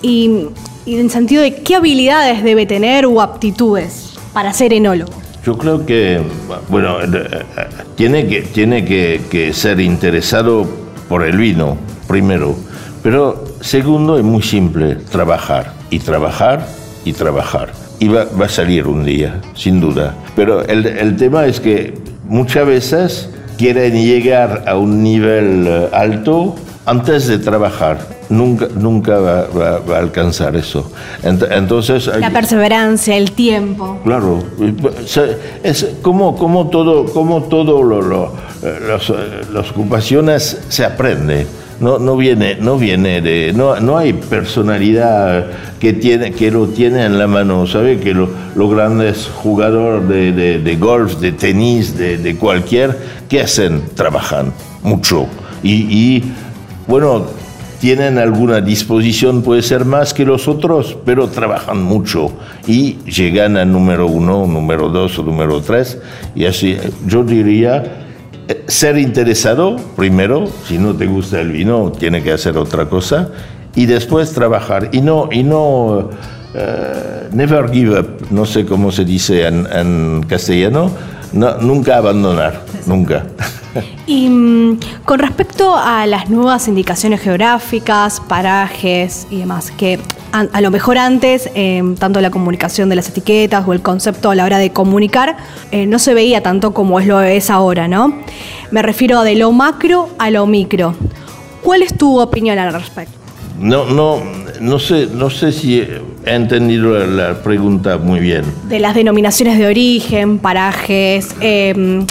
y, 0.01 0.47
en 0.85 0.99
el 0.99 1.11
sentido 1.11 1.41
de 1.41 1.55
qué 1.55 1.75
habilidades 1.75 2.41
debe 2.41 2.65
tener 2.65 3.05
o 3.05 3.21
aptitudes 3.21 4.13
para 4.31 4.53
ser 4.53 4.71
enólogo? 4.71 5.22
Yo 5.45 5.57
creo 5.57 5.85
que, 5.85 6.21
bueno, 6.69 7.01
eh, 7.01 7.45
tiene 7.95 8.27
que, 8.27 8.41
tiene 8.43 8.85
que, 8.85 9.51
ser 9.53 9.79
interesado 9.79 10.65
por 11.09 11.23
el 11.23 11.37
vino, 11.37 11.77
primero 12.07 12.55
pero 13.03 13.43
segundo 13.59 14.17
es 14.17 14.23
muy 14.23 14.41
simple, 14.41 14.95
trabajar 14.95 15.73
y 15.89 15.99
trabajar 15.99 16.65
y 17.03 17.11
trabajar. 17.11 17.73
Y 17.99 18.07
va, 18.07 18.23
a 18.23 18.49
salir 18.49 18.87
un 18.87 19.03
día, 19.03 19.41
sin 19.53 19.81
duda. 19.81 20.15
Pero 20.35 20.65
el, 20.65 21.15
tema 21.17 21.45
es 21.45 21.59
que 21.59 21.93
muchas 22.27 22.65
veces 22.65 23.29
quieren 23.57 23.93
llegar 23.93 24.63
a 24.67 24.77
un 24.77 25.03
nivel 25.03 25.67
eh, 25.67 25.89
alto 25.91 26.55
antes 26.85 27.27
de 27.27 27.37
trabajar. 27.39 28.23
Nunca, 28.29 28.67
nunca 28.73 29.19
va, 29.19 29.79
a 29.95 29.99
alcanzar 29.99 30.55
eso. 30.55 30.91
Entonces, 31.21 32.07
la 32.19 32.31
perseverancia, 32.31 33.15
el 33.15 33.31
tiempo. 33.31 33.99
Claro, 34.03 34.43
es 35.63 35.87
como, 36.01 36.35
como 36.35 36.69
todo, 36.69 37.05
como 37.05 37.43
todo 37.43 37.83
lo, 37.83 38.33
eh, 38.63 38.79
las 39.51 39.71
ocupaciones 39.71 40.61
se 40.69 40.85
aprende 40.85 41.45
no, 41.79 41.99
no 41.99 42.15
viene, 42.15 42.55
no 42.55 42.77
viene 42.77 43.21
de, 43.21 43.51
no, 43.53 43.79
no 43.79 43.97
hay 43.97 44.13
personalidad 44.13 45.47
que 45.79 45.93
tiene, 45.93 46.31
que 46.31 46.51
lo 46.51 46.67
tiene 46.67 47.05
en 47.05 47.17
la 47.17 47.27
mano, 47.27 47.67
¿sabe? 47.67 47.99
Que 47.99 48.13
los 48.13 48.29
grandes 48.71 49.27
jugadores 49.27 50.07
de, 50.07 50.59
de, 50.59 50.75
golf, 50.77 51.19
de 51.19 51.33
tenis, 51.33 51.97
de, 51.97 52.17
de, 52.17 52.37
cualquier, 52.37 52.97
¿qué 53.27 53.41
hacen? 53.41 53.83
Trabajan 53.95 54.53
mucho. 54.81 55.27
Y, 55.61 56.23
bueno, 56.87 57.25
tienen 57.79 58.17
alguna 58.17 58.61
disposición, 58.61 59.41
puede 59.41 59.61
ser 59.61 59.83
más 59.83 60.13
que 60.13 60.25
los 60.25 60.47
otros, 60.47 60.97
pero 61.05 61.27
trabajan 61.27 61.83
mucho 61.83 62.31
y 62.65 62.93
llegan 63.03 63.57
al 63.57 63.71
número 63.71 64.07
uno, 64.07 64.47
número 64.47 64.87
dos 64.87 65.19
o 65.19 65.23
número 65.23 65.59
tres. 65.61 65.97
Y 66.33 66.45
así, 66.45 66.77
yo 67.05 67.23
diría, 67.25 68.05
ser 68.67 68.97
interesado, 68.97 69.75
primero, 69.95 70.47
si 70.65 70.77
no 70.77 70.93
te 70.95 71.07
gusta 71.07 71.41
el 71.41 71.51
vino, 71.51 71.91
tiene 71.91 72.23
que 72.23 72.31
hacer 72.31 72.57
otra 72.57 72.85
cosa, 72.85 73.29
y 73.75 73.85
después 73.85 74.31
trabajar. 74.31 74.89
Y 74.91 75.01
no, 75.01 75.29
y 75.31 75.43
no 75.43 76.09
eh, 76.53 77.29
never 77.31 77.69
give 77.71 77.99
up, 77.99 78.27
no 78.29 78.45
sé 78.45 78.65
cómo 78.65 78.91
se 78.91 79.05
dice 79.05 79.45
en, 79.47 80.23
castellano, 80.27 80.91
nunca 81.33 81.97
abandonar, 81.97 82.63
nunca. 82.85 83.25
Y 84.05 84.29
mm, 84.29 84.79
con 85.05 85.19
respecto 85.19 85.75
a 85.75 86.05
las 86.05 86.29
nuevas 86.29 86.67
indicaciones 86.67 87.21
geográficas, 87.21 88.19
parajes 88.21 89.27
y 89.29 89.37
demás, 89.37 89.71
que 89.71 89.99
a, 90.31 90.61
lo 90.61 90.71
mejor 90.71 90.97
antes, 90.97 91.49
em, 91.53 91.95
tanto 91.95 92.19
la 92.19 92.31
comunicación 92.31 92.89
de 92.89 92.95
las 92.95 93.09
etiquetas 93.09 93.67
o 93.67 93.73
el 93.73 93.81
concepto 93.81 94.31
a 94.31 94.35
la 94.35 94.45
hora 94.45 94.57
de 94.57 94.71
comunicar, 94.71 95.37
eh, 95.71 95.85
no 95.85 95.99
se 95.99 96.15
veía 96.15 96.41
tanto 96.41 96.73
como 96.73 96.99
es 96.99 97.05
lo 97.05 97.21
es 97.21 97.51
ahora, 97.51 97.87
¿no? 97.87 98.13
Me 98.71 98.81
refiero 98.81 99.21
de 99.21 99.35
lo 99.35 99.51
macro 99.51 100.09
a 100.17 100.31
lo 100.31 100.47
micro. 100.47 100.95
¿Cuál 101.61 101.83
es 101.83 101.95
tu 101.95 102.19
opinión 102.19 102.57
al 102.57 102.73
respecto? 102.73 103.13
No, 103.59 103.85
no, 103.85 104.21
no 104.59 104.79
sé, 104.79 105.07
no 105.13 105.29
sé 105.29 105.51
si 105.51 105.79
he 105.79 106.01
entendido 106.25 106.97
la, 107.05 107.43
pregunta 107.43 107.97
muy 107.97 108.19
bien. 108.19 108.43
De 108.67 108.79
las 108.79 108.95
denominaciones 108.95 109.59
de 109.59 109.67
origen, 109.67 110.39
parajes, 110.39 111.35
em, 111.39 112.05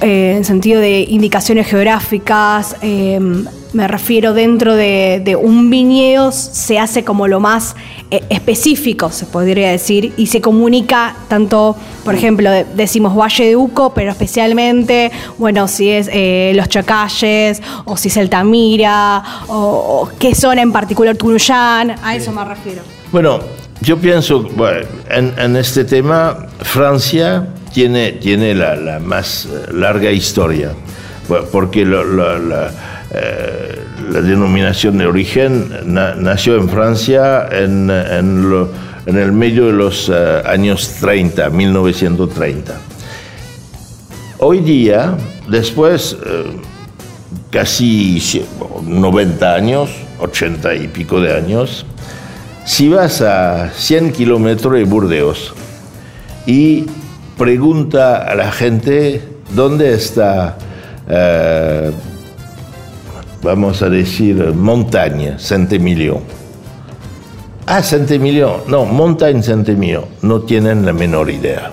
eh, 0.00 0.34
en 0.36 0.44
sentido 0.44 0.80
de 0.80 1.00
indicaciones 1.08 1.66
geográficas, 1.66 2.76
em, 2.82 3.46
me 3.72 3.86
refiero 3.86 4.32
dentro 4.32 4.74
de, 4.74 5.38
un 5.40 5.70
viñedo, 5.70 6.32
se 6.32 6.78
hace 6.78 7.04
como 7.04 7.28
lo 7.28 7.40
más 7.40 7.76
eh, 8.10 8.22
específico, 8.30 9.10
se 9.10 9.26
podría 9.26 9.70
decir, 9.70 10.12
y 10.16 10.26
se 10.26 10.40
comunica 10.40 11.16
tanto, 11.28 11.76
por 12.04 12.14
ejemplo, 12.14 12.50
decimos 12.74 13.14
Valle 13.14 13.46
de 13.46 13.56
Uco, 13.56 13.92
pero 13.94 14.10
especialmente, 14.10 15.10
bueno, 15.36 15.68
si 15.68 15.90
es 15.90 16.08
eh, 16.12 16.52
Los 16.54 16.68
Chacalles, 16.68 17.62
o 17.84 17.96
si 17.96 18.08
es 18.08 18.16
Altamira, 18.16 19.22
o, 19.48 19.56
o 19.56 20.10
qué 20.18 20.34
zona 20.34 20.62
en 20.62 20.72
particular 20.72 21.16
Tunuyán, 21.16 21.94
a 22.02 22.14
eso 22.14 22.32
me 22.32 22.44
refiero. 22.44 22.82
Bueno, 23.12 23.40
yo 23.80 23.96
pienso, 23.98 24.44
en, 25.08 25.56
este 25.56 25.84
tema, 25.84 26.48
Francia 26.60 27.46
tiene, 27.72 28.12
tiene 28.12 28.54
la, 28.54 28.98
más 29.00 29.48
larga 29.72 30.10
historia, 30.10 30.72
porque 31.52 31.84
la, 31.84 32.72
eh, 33.10 33.78
la, 34.10 34.20
denominación 34.20 34.98
de 34.98 35.06
origen 35.06 35.70
nació 35.86 36.56
en 36.56 36.68
Francia 36.68 37.48
en, 37.50 37.90
el 37.90 39.32
medio 39.32 39.66
de 39.66 39.72
los 39.72 40.10
eh, 40.12 40.42
años 40.44 40.96
30, 41.00 41.50
1930. 41.50 42.74
Hoy 44.38 44.60
día, 44.60 45.16
después, 45.48 46.16
eh, 46.24 46.44
casi 47.50 48.44
90 48.84 49.54
años, 49.54 49.90
80 50.20 50.74
y 50.74 50.88
pico 50.88 51.20
de 51.20 51.34
años, 51.34 51.86
si 52.64 52.90
vas 52.90 53.22
a 53.22 53.70
100 53.74 54.12
kilómetros 54.12 54.74
de 54.74 54.84
Burdeos 54.84 55.54
y 56.46 56.84
pregunta 57.38 58.30
a 58.30 58.34
la 58.34 58.50
gente 58.50 59.22
dónde 59.54 59.94
está, 59.94 60.58
eh, 61.08 61.90
vamos 63.42 63.80
a 63.80 63.88
decir, 63.88 64.52
montaña, 64.54 65.38
Saint-Emilion. 65.38 66.18
Ah, 67.66 67.82
Saint-Emilion, 67.82 68.62
no, 68.66 68.84
montaña 68.84 69.42
Saint-Emilion, 69.42 70.04
no 70.22 70.40
tienen 70.40 70.84
la 70.84 70.92
menor 70.92 71.30
idea. 71.30 71.70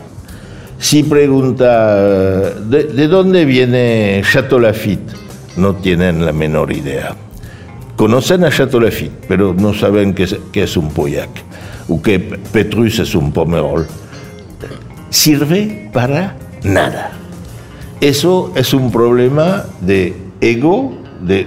Si 0.77 1.03
pregunta, 1.03 1.95
¿de, 2.51 3.07
dónde 3.07 3.45
viene 3.45 4.21
Château 4.29 4.59
Lafitte? 4.59 5.13
No 5.57 5.75
tienen 5.75 6.25
la 6.25 6.31
menor 6.31 6.71
idea. 6.71 7.15
Conocen 7.95 8.43
a 8.43 8.51
Château 8.51 8.81
Lafitte, 8.81 9.25
pero 9.27 9.53
no 9.53 9.73
saben 9.73 10.13
qué 10.13 10.61
es, 10.61 10.77
un 10.77 10.91
Pauillac 10.91 11.29
o 11.87 12.01
que 12.01 12.19
Petrus 12.19 12.99
es 12.99 13.15
un 13.15 13.31
Pomerol. 13.31 13.87
Sirve 15.09 15.89
para 15.93 16.35
nada. 16.63 17.11
Eso 18.01 18.51
es 18.55 18.73
un 18.73 18.91
problema 18.91 19.65
de 19.81 20.13
ego 20.41 20.93
de, 21.21 21.45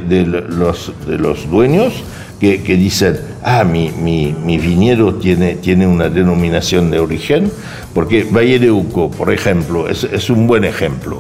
los, 0.48 0.92
de 1.06 1.18
los 1.18 1.48
dueños 1.50 2.02
que, 2.40 2.58
dicen, 2.58 3.18
ah, 3.42 3.64
mi, 3.64 3.90
mi, 3.90 4.32
mi, 4.32 4.58
viñedo 4.58 5.14
tiene, 5.14 5.56
tiene 5.56 5.86
una 5.86 6.08
denominación 6.08 6.90
de 6.90 7.00
origen, 7.00 7.50
porque 7.92 8.24
Valle 8.24 8.60
de 8.60 8.70
Uco, 8.70 9.10
por 9.10 9.32
ejemplo, 9.32 9.88
es, 9.88 10.30
un 10.30 10.46
buen 10.46 10.64
ejemplo. 10.64 11.18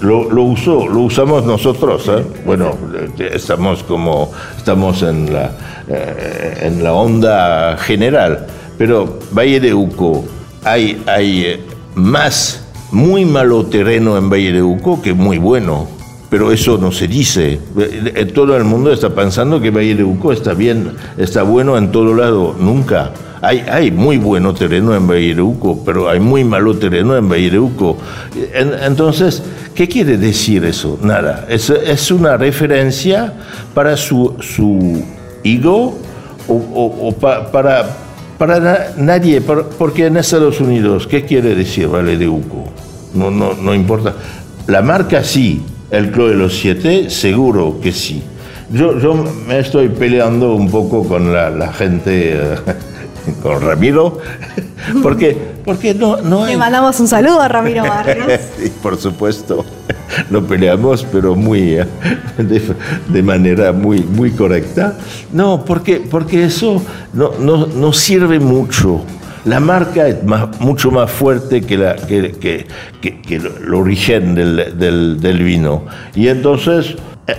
Lo, 0.00 0.30
lo, 0.30 0.42
usó, 0.42 0.86
lo 0.86 1.00
usamos 1.00 1.44
nosotros, 1.44 2.06
¿eh? 2.08 2.22
bueno, 2.44 2.76
estamos 3.18 3.82
como, 3.82 4.30
estamos 4.56 5.02
en 5.02 5.32
la, 5.32 5.52
eh, 5.88 6.58
en 6.62 6.84
la 6.84 6.92
onda 6.92 7.76
general, 7.78 8.46
pero 8.76 9.18
Valle 9.32 9.58
de 9.58 9.72
Uco, 9.74 10.24
hay, 10.64 11.02
hay 11.06 11.44
eh, 11.44 11.60
más, 11.94 12.64
muy 12.90 13.24
malo 13.24 13.66
terreno 13.66 14.16
en 14.16 14.30
Valle 14.30 14.52
de 14.52 14.62
Uco 14.62 15.00
que 15.00 15.12
muy 15.14 15.38
bueno, 15.38 15.88
pero 16.30 16.52
eso 16.52 16.78
no 16.78 16.92
se 16.92 17.08
dice. 17.08 17.60
Todo 18.34 18.56
el 18.56 18.64
mundo 18.64 18.92
está 18.92 19.10
pensando 19.10 19.60
que 19.60 19.70
Valle 19.70 19.94
de 19.94 20.04
Uco 20.04 20.32
está 20.32 20.54
bien, 20.54 20.92
está 21.16 21.42
bueno 21.42 21.76
en 21.76 21.92
todo 21.92 22.14
lado, 22.14 22.54
nunca. 22.58 23.12
Hay, 23.42 23.58
hay 23.68 23.90
muy 23.90 24.18
bueno 24.18 24.54
terreno 24.54 24.94
en 24.94 25.08
Baireuco, 25.08 25.82
pero 25.84 26.08
hay 26.08 26.20
muy 26.20 26.44
malo 26.44 26.76
terreno 26.76 27.16
en 27.16 27.28
Baireuco. 27.28 27.98
entonces, 28.54 29.42
¿qué 29.74 29.88
quiere 29.88 30.16
decir 30.16 30.64
eso? 30.64 30.96
Nada. 31.02 31.46
Es, 31.48 31.68
es 31.68 32.12
una 32.12 32.36
referencia 32.36 33.32
para 33.74 33.96
su, 33.96 34.36
su 34.38 35.02
ego 35.42 35.98
o, 36.46 37.12
para, 37.50 37.86
para 38.42 38.92
nadie, 38.96 39.40
porque 39.40 40.06
en 40.06 40.16
Estados 40.16 40.60
Unidos, 40.60 41.06
¿qué 41.06 41.24
quiere 41.24 41.54
decir 41.54 41.86
Valle 41.86 42.16
de 42.16 42.26
Uco? 42.26 42.64
No, 43.14 43.30
no, 43.30 43.54
no 43.54 43.72
importa. 43.72 44.16
La 44.66 44.82
marca 44.82 45.22
sí, 45.22 45.62
el 45.92 46.10
Club 46.10 46.30
de 46.30 46.34
los 46.34 46.58
Siete, 46.58 47.08
seguro 47.08 47.78
que 47.80 47.92
sí. 47.92 48.20
Yo, 48.72 48.98
yo 48.98 49.14
me 49.46 49.60
estoy 49.60 49.90
peleando 49.90 50.56
un 50.56 50.68
poco 50.72 51.06
con 51.06 51.32
la, 51.32 51.72
gente. 51.72 52.36
Con 53.44 53.60
Ramiro, 53.60 54.18
porque, 55.02 55.36
porque 55.64 55.94
no, 55.94 56.18
no 56.18 56.46
Le 56.46 56.56
mandamos 56.56 56.98
un 57.00 57.08
saludo 57.08 57.40
a 57.40 57.48
Ramiro 57.48 57.82
Barrios. 57.88 58.40
por 58.82 58.96
supuesto, 58.98 59.64
no 60.30 60.42
peleamos, 60.44 61.06
pero 61.10 61.34
muy, 61.34 61.74
eh, 61.74 61.86
de, 63.08 63.22
manera 63.22 63.72
muy, 63.72 64.00
muy 64.00 64.30
correcta. 64.30 64.96
No, 65.32 65.64
porque, 65.64 66.02
porque 66.10 66.44
eso 66.44 66.82
no, 67.12 67.32
no, 67.38 67.92
sirve 67.92 68.40
mucho. 68.40 69.00
La 69.44 69.58
marca 69.58 70.06
es 70.06 70.18
mucho 70.60 70.90
más 70.92 71.10
fuerte 71.10 71.62
que, 71.62 71.76
la, 71.76 71.96
que, 71.96 72.32
que, 72.32 72.66
que, 73.20 73.36
el 73.36 73.74
origen 73.74 74.34
del, 74.34 74.78
del, 74.78 75.20
del, 75.20 75.42
vino. 75.42 75.84
Y 76.14 76.28
entonces, 76.28 76.94
eh, 77.26 77.34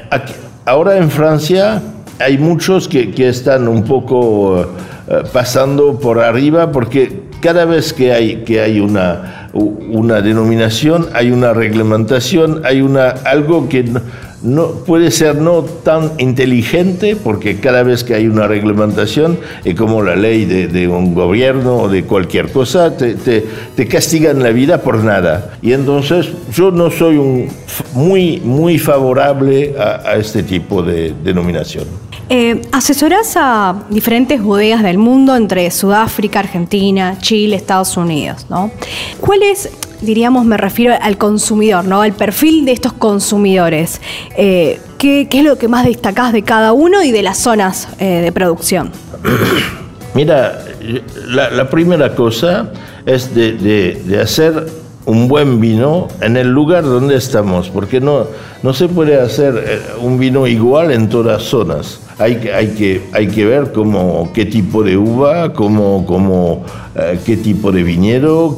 ahora 0.65 0.97
en 0.97 1.09
Francia 1.09 1.81
hay 2.19 2.37
muchos 2.37 2.87
que, 2.87 3.11
que 3.11 3.29
están 3.29 3.67
un 3.67 3.83
poco 3.83 4.65
eh, 5.07 5.23
pasando 5.31 5.99
por 5.99 6.19
arriba, 6.19 6.71
porque 6.71 7.23
cada 7.43 7.65
vez 7.65 7.91
que 7.91 8.13
hay, 8.13 8.37
que 8.37 8.61
hay 8.61 8.79
una, 8.79 9.49
una 9.51 10.21
denominación, 10.21 11.09
hay 11.11 11.29
una 11.29 11.53
reglamentación, 11.53 12.61
hay 12.63 12.81
una, 12.81 13.09
algo 13.09 13.67
que 13.67 13.83
no, 14.41 14.67
puede 14.85 15.11
ser 15.11 15.35
no 15.35 15.63
tan 15.63 16.13
inteligente, 16.19 17.17
porque 17.17 17.59
cada 17.59 17.83
vez 17.83 18.05
que 18.05 18.15
hay 18.15 18.27
una 18.27 18.47
reglamentación, 18.47 19.37
es 19.65 19.75
como 19.75 20.01
la 20.01 20.15
ley 20.15 20.45
de, 20.45 20.87
un 20.87 21.13
gobierno 21.13 21.75
o 21.75 21.89
de 21.89 22.05
cualquier 22.05 22.49
cosa, 22.49 22.95
te, 22.95 23.15
te, 23.15 23.87
castigan 23.89 24.41
la 24.41 24.51
vida 24.51 24.81
por 24.81 25.03
nada. 25.03 25.57
Y 25.61 25.73
entonces 25.73 26.29
yo 26.53 26.71
no 26.71 26.91
soy 26.91 27.17
un, 27.17 27.49
muy, 27.93 28.39
muy 28.39 28.79
favorable 28.79 29.75
a, 29.77 30.11
a 30.11 30.15
este 30.15 30.43
tipo 30.43 30.81
de 30.81 31.13
denominación. 31.25 32.12
Eh, 32.35 32.63
asesoras 32.71 33.35
a 33.37 33.83
diferentes 33.91 34.41
bodegas 34.41 34.81
del 34.81 34.97
mundo, 34.97 35.35
entre 35.35 35.69
Sudáfrica, 35.69 36.39
Argentina, 36.39 37.15
Chile, 37.19 37.55
Estados 37.55 37.95
Unidos, 37.95 38.47
¿no? 38.49 38.71
¿Cuál 39.19 39.43
es, 39.43 39.69
diríamos, 40.01 40.43
me 40.43 40.57
refiero 40.57 40.95
al 40.99 41.19
consumidor, 41.19 41.85
¿no? 41.85 42.01
Al 42.01 42.13
perfil 42.13 42.65
de 42.65 42.71
estos 42.71 42.91
consumidores. 42.93 44.01
Eh, 44.35 44.81
¿qué, 44.97 45.27
es 45.31 45.43
lo 45.43 45.59
que 45.59 45.67
más 45.67 45.85
destacás 45.85 46.33
de 46.33 46.41
cada 46.41 46.73
uno 46.73 47.03
y 47.03 47.11
de 47.11 47.21
las 47.21 47.37
zonas 47.37 47.87
eh, 47.99 48.21
de 48.23 48.31
producción? 48.31 48.89
Mira, 50.15 50.65
la, 51.27 51.69
primera 51.69 52.15
cosa 52.15 52.71
es 53.05 53.35
de 53.35 54.19
hacer 54.19 54.82
un 55.05 55.27
buen 55.27 55.59
vino 55.59 56.07
en 56.21 56.37
el 56.37 56.49
lugar 56.49 56.83
donde 56.83 57.15
estamos, 57.15 57.69
porque 57.69 57.99
no, 57.99 58.27
no 58.61 58.73
se 58.73 58.87
puede 58.87 59.19
hacer 59.19 59.63
eh, 59.65 59.79
un 60.01 60.17
vino 60.17 60.47
igual 60.47 60.91
en 60.91 61.09
todas 61.09 61.43
zonas. 61.43 61.99
Hay 62.19 62.35
hay 62.53 62.67
que, 62.67 63.01
hay 63.11 63.27
que 63.27 63.45
ver 63.45 63.71
cómo, 63.71 64.31
qué 64.33 64.45
tipo 64.45 64.83
de 64.83 64.95
uva, 64.95 65.51
cómo, 65.53 66.05
cómo, 66.05 66.63
eh, 66.95 67.19
qué 67.25 67.37
tipo 67.37 67.71
de 67.71 67.83
viñedo. 67.83 68.57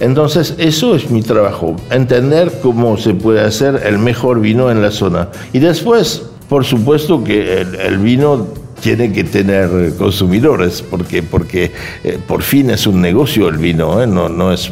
Entonces, 0.00 0.54
eso 0.58 0.94
es 0.94 1.10
mi 1.10 1.22
trabajo, 1.22 1.74
entender 1.90 2.52
cómo 2.62 2.96
se 2.96 3.14
puede 3.14 3.40
hacer 3.40 3.82
el 3.86 3.98
mejor 3.98 4.40
vino 4.40 4.70
en 4.70 4.82
la 4.82 4.90
zona. 4.90 5.28
Y 5.52 5.58
después, 5.58 6.22
por 6.48 6.64
supuesto 6.64 7.24
que 7.24 7.60
el 7.60 7.98
vino 7.98 8.46
tiene 8.80 9.12
que 9.12 9.24
tener 9.24 9.94
consumidores, 9.96 10.82
porque, 10.82 11.22
porque 11.22 11.72
eh, 12.04 12.18
por 12.26 12.42
fin 12.42 12.70
es 12.70 12.86
un 12.86 13.00
negocio 13.00 13.48
el 13.48 13.58
vino, 13.58 14.02
¿eh? 14.02 14.06
no, 14.06 14.28
no, 14.28 14.52
es, 14.52 14.70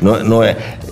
no, 0.00 0.22
no, 0.22 0.42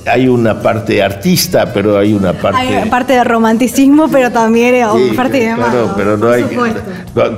hay 0.06 0.28
una 0.28 0.60
parte 0.60 1.02
artista, 1.02 1.72
pero 1.72 1.98
hay 1.98 2.12
una 2.12 2.32
parte... 2.32 2.58
Hay 2.60 2.88
parte 2.88 3.12
de 3.12 3.24
romanticismo, 3.24 4.08
pero 4.10 4.30
también 4.30 4.74
hay 4.74 5.10
parte 5.12 5.38
de 5.38 5.54
claro, 5.54 5.92
pero 5.96 6.16
no 6.16 6.30
hay... 6.30 6.44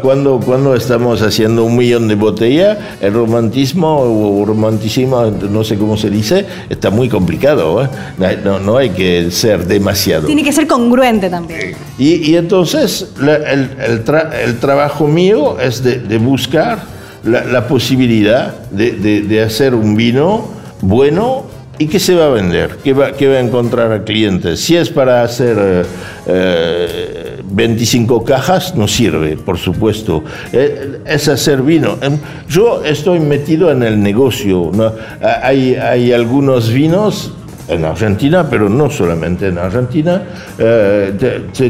Cuando, 0.02 0.40
cuando 0.40 0.74
estamos 0.74 1.20
haciendo 1.22 1.64
un 1.64 1.76
millón 1.76 2.06
de 2.08 2.14
botellas, 2.14 2.78
el 3.00 3.12
romantismo 3.12 3.98
o 3.98 4.44
romanticismo, 4.44 5.24
no 5.50 5.64
sé 5.64 5.76
cómo 5.76 5.96
se 5.96 6.10
dice, 6.10 6.46
está 6.70 6.90
muy 6.90 7.08
complicado. 7.08 7.84
¿eh? 7.84 7.88
No, 8.44 8.60
no, 8.60 8.76
hay 8.76 8.90
que 8.90 9.30
ser 9.30 9.66
demasiado. 9.66 10.26
Tiene 10.26 10.44
que 10.44 10.52
ser 10.52 10.66
congruente 10.66 11.28
también. 11.28 11.74
Y, 11.98 12.30
y 12.30 12.36
entonces 12.36 13.08
el, 13.20 13.28
el, 13.28 14.04
el, 14.44 14.58
trabajo 14.58 15.08
mío 15.08 15.58
es 15.58 15.82
de, 15.82 15.98
de 15.98 16.18
buscar 16.18 16.84
la, 17.24 17.44
la 17.44 17.66
posibilidad 17.66 18.54
de, 18.70 18.92
de, 18.92 19.22
de 19.22 19.42
hacer 19.42 19.74
un 19.74 19.96
vino 19.96 20.46
bueno 20.80 21.53
¿Y 21.78 21.86
qué 21.86 21.98
se 21.98 22.14
va 22.14 22.26
a 22.26 22.28
vender? 22.28 22.78
¿Qué 22.82 22.92
va, 22.92 23.12
qué 23.12 23.28
va 23.28 23.34
a 23.34 23.40
encontrar 23.40 23.92
a 23.92 24.04
clientes? 24.04 24.60
Si 24.60 24.76
es 24.76 24.90
para 24.90 25.22
hacer 25.22 25.56
eh, 25.58 25.82
eh, 26.26 27.42
25 27.44 28.24
cajas 28.24 28.74
no 28.76 28.86
sirve, 28.86 29.36
por 29.36 29.58
supuesto. 29.58 30.22
Eh, 30.52 31.00
es 31.06 31.28
hacer 31.28 31.62
vino. 31.62 31.98
Em, 32.00 32.18
yo 32.48 32.84
estoy 32.84 33.20
metido 33.20 33.70
en 33.70 33.82
el 33.82 34.02
negocio. 34.02 34.70
Hay, 35.42 35.74
hay 35.74 36.12
algunos 36.12 36.72
vinos 36.72 37.32
en 37.68 37.84
Argentina, 37.84 38.48
pero 38.48 38.68
no 38.68 38.90
solamente 38.90 39.48
en 39.48 39.58
Argentina, 39.58 40.22
eh, 40.58 41.12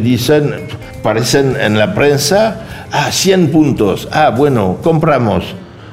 dicen, 0.02 0.54
parecen 1.02 1.56
en 1.60 1.78
la 1.78 1.94
prensa, 1.94 2.88
ah, 2.90 3.10
100 3.10 3.50
puntos, 3.50 4.08
ah, 4.10 4.30
bueno, 4.30 4.78
compramos, 4.82 5.44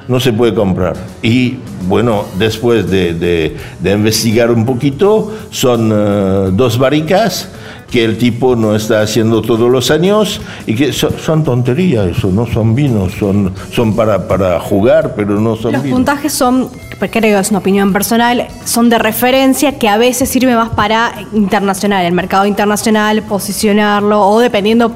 no 0.08 0.20
se 0.20 0.32
puede 0.32 0.54
comprar. 0.54 0.96
Y 1.22 1.56
bueno, 1.88 2.24
después 2.38 2.90
de, 2.90 3.56
investigar 3.82 4.50
un 4.50 4.64
poquito, 4.64 5.32
son 5.50 5.90
eh, 5.92 6.50
dos 6.52 6.78
barricas 6.78 7.48
que 7.90 8.04
el 8.04 8.16
tipo 8.16 8.56
no 8.56 8.74
está 8.74 9.02
haciendo 9.02 9.42
todos 9.42 9.70
los 9.70 9.90
años 9.90 10.40
y 10.66 10.74
que 10.74 10.94
son, 10.94 11.44
tonterías, 11.44 12.16
eso 12.16 12.30
no 12.30 12.46
son 12.46 12.74
vinos, 12.74 13.12
son, 13.20 13.52
son 13.70 13.94
para, 13.94 14.26
para 14.26 14.58
jugar, 14.60 15.12
pero 15.14 15.38
no 15.38 15.56
son 15.56 15.72
Los 15.72 15.82
vinos. 15.82 15.98
puntajes 15.98 16.32
son, 16.32 16.70
creo 16.98 17.38
es 17.38 17.50
una 17.50 17.58
opinión 17.58 17.92
personal, 17.92 18.48
son 18.64 18.88
de 18.88 18.98
referencia 18.98 19.78
que 19.78 19.90
a 19.90 19.98
veces 19.98 20.30
sirve 20.30 20.54
más 20.54 20.70
para 20.70 21.12
internacional, 21.34 22.06
el 22.06 22.14
mercado 22.14 22.46
internacional, 22.46 23.22
posicionarlo 23.24 24.26
o 24.26 24.40
dependiendo 24.40 24.90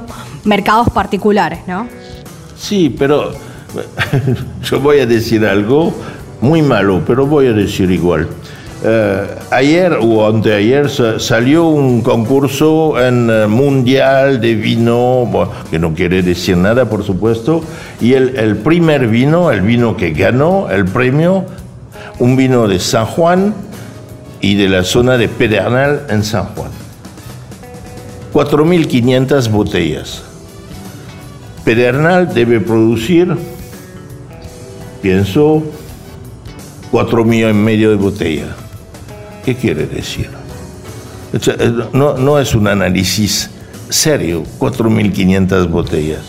mercados 0.45 0.89
particulares, 0.89 1.61
¿no? 1.67 1.87
Sí, 2.57 2.95
pero 2.99 3.33
yo 4.63 4.81
voy 4.81 5.01
a 5.01 5.07
decir 5.07 5.45
algo 5.45 5.95
muy 6.41 6.63
malo, 6.63 7.03
pero 7.07 7.27
voy 7.27 7.47
a 7.47 7.53
decir 7.53 7.91
igual. 7.91 8.29
Eh, 8.85 9.27
ayer 9.51 9.99
o 10.01 10.29
anteayer 10.29 10.89
salió 11.19 11.65
un 11.65 12.03
concurso 12.03 13.01
en 13.03 13.29
eh, 13.31 13.47
mundial 13.47 14.41
de 14.41 14.55
vino, 14.55 15.51
que 15.71 15.79
no 15.79 15.95
quiere 15.95 16.23
decir 16.23 16.57
nada, 16.57 16.85
por 16.85 17.03
supuesto, 17.03 17.63
y 18.01 18.13
el, 18.13 18.37
el, 18.37 18.57
primer 18.57 19.09
vino, 19.09 19.51
el 19.51 19.63
vino 19.63 19.97
que 19.97 20.11
ganó 20.11 20.69
el 20.71 20.85
premio, 20.85 21.47
un 22.19 22.37
vino 22.37 22.69
de 22.69 22.79
San 22.79 23.07
Juan 23.07 23.55
y 24.41 24.55
de 24.57 24.69
la 24.69 24.85
zona 24.85 25.17
de 25.17 25.29
Pedernal 25.29 26.03
en 26.11 26.23
San 26.23 26.45
Juan. 26.55 26.71
4.500 28.33 29.51
botellas. 29.51 30.23
Pedernal 31.65 32.33
debe 32.35 32.61
producir, 32.61 33.35
pienso, 35.03 35.63
4 36.91 37.25
millones 37.25 37.57
y 37.57 37.59
medio 37.59 37.91
de 37.91 37.97
botellas. 37.97 38.49
¿Qué 39.45 39.55
quiere 39.55 39.87
decir? 39.87 40.29
Eh, 41.33 41.73
no, 41.93 42.17
no 42.17 42.39
es 42.39 42.55
un 42.55 42.69
análisis 42.69 43.51
serio, 43.89 44.43
4.500 44.59 45.69
botellas. 45.69 46.21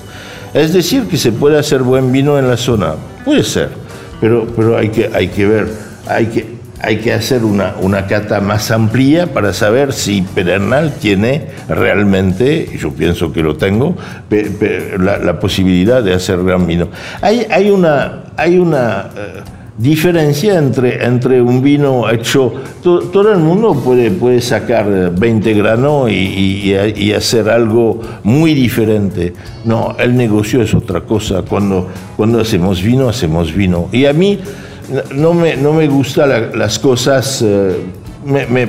Es 0.53 0.73
decir, 0.73 1.03
que 1.07 1.17
se 1.17 1.31
puede 1.31 1.57
hacer 1.57 1.83
buen 1.83 2.11
vino 2.11 2.37
en 2.39 2.47
la 2.47 2.57
zona. 2.57 2.95
Puede 3.25 3.43
ser, 3.43 3.69
pero, 4.19 4.47
pero 4.55 4.77
hay, 4.77 4.89
que, 4.89 5.09
hay 5.13 5.27
que 5.27 5.45
ver, 5.45 5.71
hay 6.07 6.25
que, 6.27 6.56
hay 6.81 6.97
que 6.97 7.13
hacer 7.13 7.43
una, 7.43 7.75
una 7.81 8.05
cata 8.05 8.39
más 8.39 8.71
amplia 8.71 9.27
para 9.27 9.53
saber 9.53 9.93
si 9.93 10.21
Pedernal 10.21 10.93
tiene 10.99 11.47
realmente, 11.67 12.69
y 12.73 12.77
yo 12.77 12.91
pienso 12.91 13.31
que 13.31 13.41
lo 13.41 13.57
tengo, 13.57 13.95
la, 14.99 15.39
posibilidad 15.39 16.03
de 16.03 16.13
hacer 16.13 16.43
gran 16.43 16.67
vino. 16.67 16.89
Hay, 17.21 17.69
una... 17.69 18.23
Hay 18.35 18.57
una 18.59 19.09
eh, 19.15 19.41
diferencia 19.77 20.57
entre, 20.57 21.05
entre 21.05 21.39
un 21.39 21.61
vino 21.61 22.09
hecho, 22.09 22.51
todo 22.81 23.31
el 23.31 23.37
mundo 23.37 23.75
puede, 23.75 24.09
puede 24.09 24.41
sacar 24.41 25.13
20 25.15 25.53
granos 25.53 26.09
y, 26.09 26.73
y, 26.73 27.13
hacer 27.13 27.47
algo 27.49 28.01
muy 28.23 28.55
diferente. 28.55 29.33
No, 29.65 29.95
el 29.99 30.15
negocio 30.15 30.63
es 30.63 30.73
otra 30.73 31.01
cosa. 31.01 31.43
Cuando, 31.43 31.89
cuando 32.15 32.39
hacemos 32.39 32.81
vino, 32.81 33.07
hacemos 33.07 33.53
vino. 33.53 33.87
Y 33.91 34.05
a 34.05 34.13
mí 34.13 34.39
no 35.13 35.33
me, 35.33 35.55
no 35.55 35.73
me 35.73 35.87
gustan 35.87 36.57
las 36.57 36.79
cosas, 36.79 37.41
eh, 37.45 37.75
me, 38.25 38.67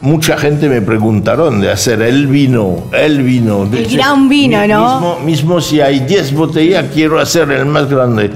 mucha 0.00 0.36
gente 0.36 0.68
me 0.68 0.82
preguntaron 0.82 1.60
de 1.60 1.70
hacer 1.70 2.02
el 2.02 2.26
vino, 2.26 2.84
el 2.92 3.22
vino. 3.22 3.68
El 3.72 3.86
gran 3.86 4.28
vino, 4.28 4.66
¿no? 4.66 5.00
Mismo, 5.00 5.20
mismo, 5.20 5.60
si 5.60 5.80
hay 5.80 6.00
10 6.00 6.34
botellas, 6.34 6.86
quiero 6.92 7.18
hacer 7.18 7.50
el 7.50 7.66
más 7.66 7.88
grande. 7.88 8.30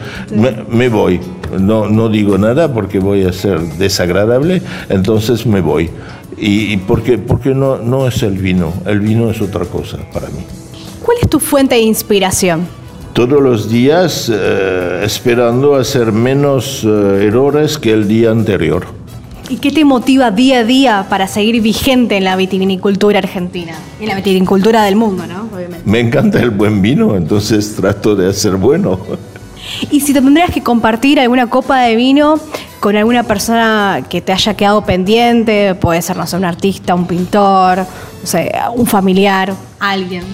me 0.68 0.88
voy 0.88 1.20
no, 1.58 1.88
no 1.88 2.08
digo 2.08 2.38
nada 2.38 2.72
porque 2.72 2.98
voy 2.98 3.24
a 3.24 3.32
ser 3.32 3.60
desagradable, 3.60 4.62
entonces 4.88 5.46
me 5.46 5.60
voy. 5.60 5.90
Y, 6.36 6.76
porque, 6.78 7.16
porque 7.18 7.54
no, 7.54 7.78
no 7.78 8.08
es 8.08 8.22
el 8.22 8.38
vino, 8.38 8.72
el 8.86 9.00
vino 9.00 9.30
es 9.30 9.40
otra 9.40 9.64
cosa 9.66 9.98
para 10.12 10.28
mí. 10.28 10.44
¿Cuál 11.02 11.18
es 11.22 11.28
tu 11.28 11.38
fuente 11.38 11.76
de 11.76 11.82
inspiración? 11.82 12.66
Todos 13.14 13.40
los 13.40 13.70
días 13.70 14.28
eh, 14.28 15.02
esperando 15.04 15.76
hacer 15.76 16.10
menos 16.10 16.82
eh, 16.82 17.26
errores 17.28 17.78
que 17.78 17.92
el 17.92 18.08
día 18.08 18.32
anterior. 18.32 18.86
¿Y 19.48 19.58
qué 19.58 19.70
te 19.70 19.84
motiva 19.84 20.32
día 20.32 20.58
a 20.58 20.64
día 20.64 21.06
para 21.08 21.28
seguir 21.28 21.62
vigente 21.62 22.16
en 22.16 22.24
la 22.24 22.34
vitivinicultura 22.34 23.20
argentina? 23.20 23.74
En 24.00 24.08
la 24.08 24.16
vitivinicultura 24.16 24.82
del 24.82 24.96
mundo, 24.96 25.28
¿no? 25.28 25.48
Me 25.84 26.00
encanta 26.00 26.40
el 26.40 26.50
buen 26.50 26.82
vino, 26.82 27.14
entonces 27.14 27.76
trato 27.76 28.16
de 28.16 28.30
hacer 28.30 28.56
bueno. 28.56 28.98
Y 29.92 30.00
si 30.00 30.12
te 30.12 30.20
tendrías 30.20 30.50
que 30.50 30.64
compartir 30.64 31.20
alguna 31.20 31.46
copa 31.46 31.82
de 31.82 31.94
vino 31.94 32.40
con 32.80 32.96
alguna 32.96 33.22
persona 33.22 34.04
que 34.10 34.22
te 34.22 34.32
haya 34.32 34.54
quedado 34.54 34.84
pendiente, 34.84 35.76
puede 35.76 36.02
ser, 36.02 36.16
no 36.16 36.26
sé, 36.26 36.36
un 36.36 36.46
artista, 36.46 36.96
un 36.96 37.06
pintor, 37.06 37.78
no 37.78 38.26
sé, 38.26 38.52
un 38.74 38.86
familiar, 38.86 39.54
alguien. 39.78 40.24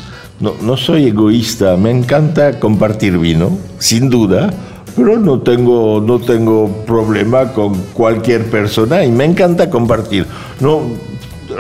No, 0.41 0.55
no 0.63 0.77
soy 0.77 1.09
egoísta, 1.09 1.77
me 1.77 1.91
encanta 1.91 2.59
compartir 2.59 3.19
vino, 3.19 3.59
sin 3.79 4.09
duda, 4.09 4.51
pero 4.97 5.19
no 5.19 5.41
tengo, 5.41 6.01
no 6.01 6.19
tengo 6.19 6.69
problema 6.87 7.53
con 7.53 7.75
cualquier 7.93 8.51
persona 8.51 9.05
y 9.05 9.13
me 9.13 9.27
encanta 9.27 9.69
compartir. 9.69 10.27
No, 10.61 10.81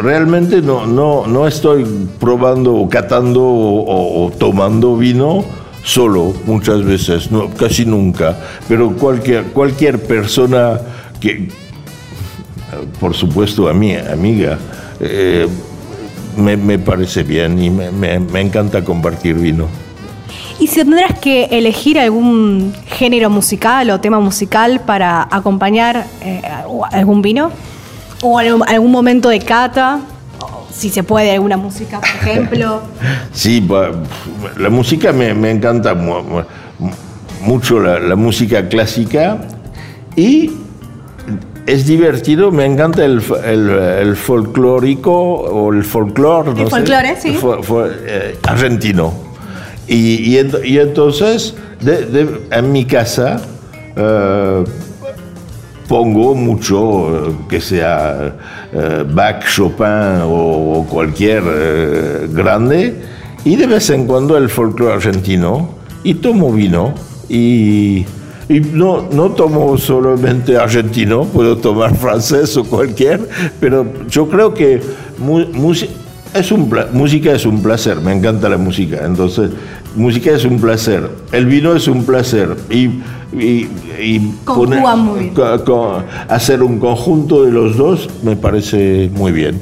realmente 0.02 0.62
no, 0.62 0.86
no, 0.86 1.26
no 1.26 1.46
estoy 1.46 1.84
probando 2.18 2.74
o 2.74 2.88
catando 2.88 3.42
o 3.42 4.32
tomando 4.38 4.96
vino 4.96 5.44
solo 5.84 6.32
muchas 6.46 6.84
veces, 6.84 7.30
no, 7.30 7.50
casi 7.50 7.84
nunca, 7.84 8.38
pero 8.68 8.92
cualquier, 8.96 9.44
cualquier 9.46 10.02
persona 10.02 10.80
que, 11.20 11.48
por 12.98 13.14
supuesto 13.14 13.68
a 13.68 13.74
mí, 13.74 13.94
amiga, 13.94 14.58
eh, 15.00 15.48
me, 16.36 16.78
parece 16.78 17.22
bien 17.22 17.62
y 17.62 17.70
me, 17.70 18.40
encanta 18.40 18.82
compartir 18.84 19.36
vino. 19.36 19.66
¿Y 20.58 20.66
si 20.66 20.76
tendrás 20.76 21.18
que 21.18 21.44
elegir 21.44 21.98
algún 21.98 22.74
género 22.86 23.30
musical 23.30 23.90
o 23.90 24.00
tema 24.00 24.20
musical 24.20 24.80
para 24.80 25.26
acompañar 25.30 26.06
eh, 26.22 26.42
algún 26.92 27.22
vino? 27.22 27.50
¿O 28.22 28.38
algún 28.38 28.90
momento 28.90 29.30
de 29.30 29.38
cata? 29.40 30.00
si 30.72 30.88
se 30.88 31.02
puede, 31.02 31.32
alguna 31.32 31.56
música, 31.56 32.00
por 32.00 32.08
ejemplo. 32.08 32.82
Sí, 33.32 33.66
la 34.58 34.70
música 34.70 35.12
me, 35.12 35.50
encanta 35.50 35.94
mucho, 37.40 37.80
la, 37.80 38.16
música 38.16 38.68
clásica 38.68 39.38
y 40.16 40.50
es 41.66 41.86
divertido, 41.86 42.50
me 42.50 42.64
encanta 42.64 43.04
el, 43.04 43.22
el, 43.44 44.16
folclórico 44.16 45.12
o 45.12 45.72
el 45.72 45.84
folclore, 45.84 46.54
no 46.54 46.62
el 46.62 46.68
folclore, 46.68 47.16
sí. 47.20 47.38
Eh, 48.06 48.38
argentino. 48.46 49.12
Y, 49.86 50.36
y, 50.36 50.78
entonces, 50.78 51.54
en 52.50 52.72
mi 52.72 52.84
casa, 52.84 53.40
eh, 53.96 54.64
pongo 55.88 56.36
mucho, 56.36 57.36
que 57.48 57.60
sea 57.60 58.36
eh, 58.72 59.04
Bach, 59.08 59.44
Chopin 59.52 60.22
o, 60.22 60.86
cualquier 60.88 61.42
eh, 61.44 62.28
grande, 62.30 63.02
y 63.44 63.56
de 63.56 63.66
vez 63.66 63.90
en 63.90 64.06
cuando 64.06 64.36
el 64.36 64.48
folclore 64.48 64.94
argentino, 64.94 65.70
y 66.04 66.14
tomo 66.14 66.52
vino, 66.52 66.94
y, 67.28 68.06
no, 68.58 69.08
no 69.12 69.30
tomo 69.30 69.78
solamente 69.78 70.56
argentino, 70.56 71.24
puedo 71.24 71.56
tomar 71.58 71.94
francés 71.96 72.56
o 72.56 72.64
cualquier, 72.64 73.28
pero 73.60 73.86
yo 74.08 74.28
creo 74.28 74.52
que 74.52 74.80
es 76.34 76.52
un, 76.52 76.72
música 76.92 77.32
es 77.32 77.46
un 77.46 77.62
placer, 77.62 78.00
me 78.00 78.12
encanta 78.12 78.48
la 78.48 78.56
música, 78.56 79.04
entonces 79.04 79.50
música 79.94 80.32
es 80.32 80.44
un 80.44 80.60
placer, 80.60 81.08
el 81.30 81.46
vino 81.46 81.74
es 81.74 81.86
un 81.86 82.04
placer 82.04 82.56
y, 82.70 82.90
hacer 86.28 86.62
un 86.64 86.80
conjunto 86.80 87.44
de 87.44 87.52
los 87.52 87.76
dos 87.76 88.08
me 88.24 88.34
parece 88.34 89.08
muy 89.14 89.30
bien. 89.30 89.60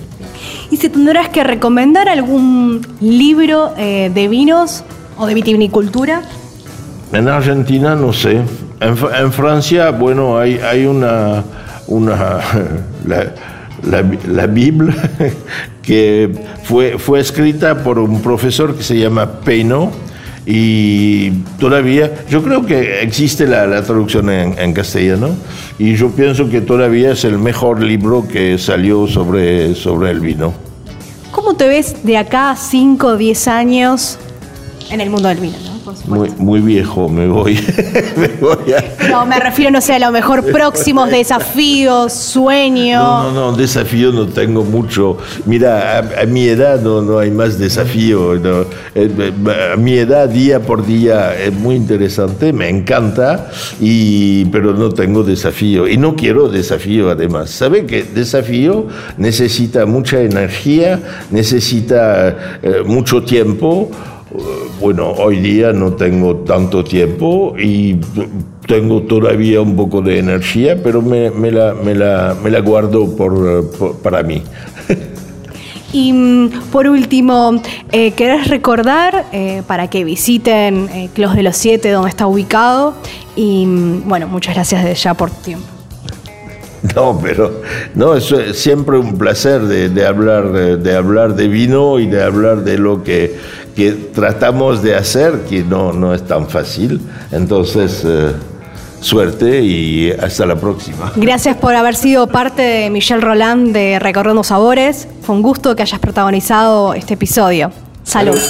¿Y 0.70 0.79
si 0.79 0.88
tendrás 0.88 1.29
que 1.29 1.44
recomendar 1.44 2.09
algún 2.09 2.81
libro 3.01 3.72
eh, 3.77 4.11
de 4.14 4.29
vinos 4.29 4.85
o 5.18 5.27
de 5.27 5.35
vitivinicultura? 5.35 6.22
En 7.12 7.29
Argentina 7.29 7.94
no 7.94 8.12
sé. 8.12 8.40
En, 8.81 9.33
Francia, 9.33 9.91
bueno, 9.91 10.38
hay, 10.38 10.87
una, 10.87 11.43
una 11.87 12.41
la, 13.83 14.47
Biblia, 14.47 14.95
que 15.83 16.33
fue, 16.62 16.99
fue 16.99 17.21
escrita 17.21 17.83
por 17.83 17.99
un 17.99 18.22
profesor 18.22 18.76
que 18.76 18.83
se 18.83 18.99
llama 18.99 19.41
Peino, 19.41 19.91
y 20.51 21.31
todavía, 21.61 22.24
yo 22.31 22.43
creo 22.43 22.64
que 22.64 23.03
existe 23.03 23.47
la, 23.47 23.83
traducción 23.83 24.31
en, 24.31 24.72
castellano 24.72 25.37
y 25.79 25.95
yo 25.95 26.11
pienso 26.11 26.49
que 26.49 26.62
todavía 26.62 27.12
es 27.12 27.24
el 27.24 27.39
mejor 27.39 27.83
libro 27.83 28.26
que 28.26 28.57
salió 28.57 29.07
sobre, 29.07 29.74
sobre 29.74 30.11
el 30.11 30.20
vino. 30.20 30.55
¿Cómo 31.33 31.55
te 31.55 31.68
ves 31.68 32.03
de 32.03 32.16
acá 32.16 32.53
a 32.53 32.57
5 32.57 33.07
o 33.07 33.16
10 33.18 33.49
años 33.49 34.18
en 34.91 35.03
el 35.03 35.11
mundo 35.11 35.29
del 35.29 35.37
vino? 35.37 35.78
Muy, 36.07 36.30
muy 36.38 36.61
viejo, 36.61 37.09
me 37.09 37.26
voy. 37.26 37.59
No, 39.11 39.24
me 39.24 39.40
refiero, 39.40 39.70
no 39.70 39.80
sé, 39.80 39.94
a 39.94 39.99
lo 39.99 40.12
mejor 40.12 40.44
próximos 40.44 41.11
desafíos, 41.11 42.12
sueños. 42.12 43.03
No, 43.03 43.32
no, 43.32 43.51
no, 43.51 43.57
desafíos 43.57 44.14
no 44.14 44.26
tengo 44.26 44.64
mucho. 44.64 45.16
Mira, 45.46 45.99
a, 46.20 46.26
mi 46.26 46.46
edad 46.46 46.80
no, 46.80 47.01
no 47.01 47.18
hay 47.18 47.30
más 47.30 47.59
desafío. 47.59 48.34
Eh, 48.34 48.66
eh, 48.94 49.32
a 49.72 49.76
mi 49.76 49.94
edad, 49.94 50.28
día 50.28 50.61
por 50.61 50.84
día, 50.84 51.34
es 51.34 51.53
muy 51.53 51.76
interesante, 51.76 52.53
me 52.53 52.68
encanta, 52.68 53.51
y, 53.80 54.44
pero 54.46 54.74
no 54.74 54.90
tengo 54.90 55.22
desafío. 55.22 55.88
Y 55.88 55.96
no 55.96 56.14
quiero 56.14 56.49
desafío, 56.49 57.11
además. 57.11 57.51
¿Sabe 57.51 57.86
que 57.86 58.03
desafío 58.03 58.86
necesita 59.16 59.86
mucha 59.86 60.20
energía, 60.20 61.01
necesita 61.30 62.59
eh, 62.62 62.82
mucho 62.84 63.22
tiempo? 63.22 63.90
Bueno, 64.81 65.11
hoy 65.12 65.41
día 65.41 65.72
no 65.72 65.95
tengo 65.95 66.37
tanto 66.39 66.85
tiempo 66.85 67.55
y 67.59 67.97
tengo 68.66 69.03
todavía 69.03 69.61
un 69.61 69.74
poco 69.74 70.03
de 70.03 70.18
energía, 70.18 70.81
pero 70.83 71.01
me, 71.01 71.31
la, 71.51 71.74
me 71.74 71.95
la, 71.95 72.61
guardo 72.61 73.16
por, 73.16 73.70
para 74.03 74.22
mí. 74.22 74.43
Y 75.91 76.12
mm, 76.12 76.51
por 76.70 76.87
último, 76.87 77.62
eh, 77.93 78.11
¿querés 78.11 78.49
recordar 78.49 79.24
eh, 79.33 79.62
para 79.66 79.89
que 79.89 80.05
visiten 80.05 80.87
eh, 80.91 81.09
Clos 81.14 81.35
de 81.35 81.43
los 81.43 81.57
Siete, 81.57 81.91
donde 81.91 82.11
está 82.11 82.26
ubicado? 82.26 82.95
Y 83.37 83.64
mm, 83.64 84.07
bueno, 84.07 84.29
muchas 84.29 84.55
gracias 84.55 84.85
de 84.85 84.95
ya 84.95 85.14
por 85.14 85.31
tu 85.31 85.43
tiempo. 85.43 85.66
No, 86.95 87.18
pero 87.20 87.62
no, 87.95 88.14
es 88.14 88.33
siempre 88.53 88.99
un 88.99 89.18
placer 89.18 89.62
de, 89.62 90.07
hablar, 90.07 90.53
de, 90.53 90.97
hablar 90.97 91.35
de 91.35 91.49
vino 91.49 91.99
y 91.99 92.07
de 92.07 92.22
hablar 92.22 92.62
de 92.62 92.79
lo 92.79 93.03
que, 93.03 93.37
que 93.79 93.93
tratamos 93.93 94.83
de 94.83 94.97
hacer, 94.97 95.45
que 95.49 95.62
no, 95.62 95.93
no 95.93 96.12
es 96.12 96.26
tan 96.26 96.49
fácil. 96.49 97.01
Entonces, 97.31 98.03
eh, 98.05 98.33
suerte 99.01 99.62
y 99.62 100.11
hasta 100.11 100.47
la 100.47 100.57
próxima. 100.57 101.12
Gracias 101.14 101.57
por 101.59 101.76
haber 101.76 101.95
sido 101.95 102.26
parte 102.26 102.61
de 102.61 102.91
Michelle 102.91 103.20
Roland 103.20 103.72
de 103.72 104.01
Recorriendo 104.01 104.43
Sabores. 104.43 105.07
Fue 105.22 105.37
un 105.37 105.43
gusto 105.43 105.76
que 105.76 105.83
hayas 105.83 106.01
protagonizado 106.01 106.93
este 106.93 107.14
episodio. 107.14 107.70
Salud. 108.03 108.41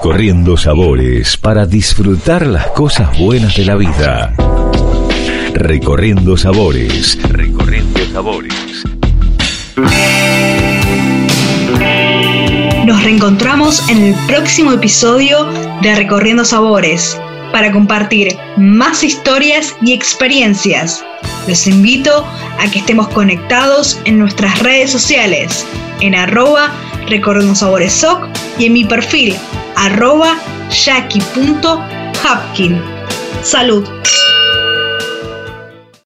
Recorriendo 0.00 0.56
sabores 0.56 1.36
para 1.36 1.66
disfrutar 1.66 2.46
las 2.46 2.68
cosas 2.68 3.18
buenas 3.18 3.56
de 3.56 3.64
la 3.64 3.74
vida. 3.74 4.32
Recorriendo 5.54 6.36
sabores. 6.36 7.18
Recorriendo 7.28 7.98
sabores. 8.12 8.54
Nos 12.86 13.02
reencontramos 13.02 13.88
en 13.88 14.04
el 14.04 14.14
próximo 14.28 14.70
episodio 14.70 15.44
de 15.82 15.92
Recorriendo 15.96 16.44
Sabores 16.44 17.20
para 17.50 17.72
compartir 17.72 18.36
más 18.56 19.02
historias 19.02 19.74
y 19.82 19.94
experiencias. 19.94 21.04
Los 21.48 21.66
invito 21.66 22.24
a 22.60 22.70
que 22.70 22.78
estemos 22.78 23.08
conectados 23.08 24.00
en 24.04 24.20
nuestras 24.20 24.60
redes 24.60 24.92
sociales 24.92 25.66
en 26.00 26.14
arroba 26.14 26.70
Recorriendo 27.08 27.56
Sabores 27.56 27.94
SOC 27.94 28.28
y 28.60 28.66
en 28.66 28.74
mi 28.74 28.84
perfil 28.84 29.34
arroba 29.78 30.34
jackie.hapkin. 30.70 32.82
Salud. 33.42 33.88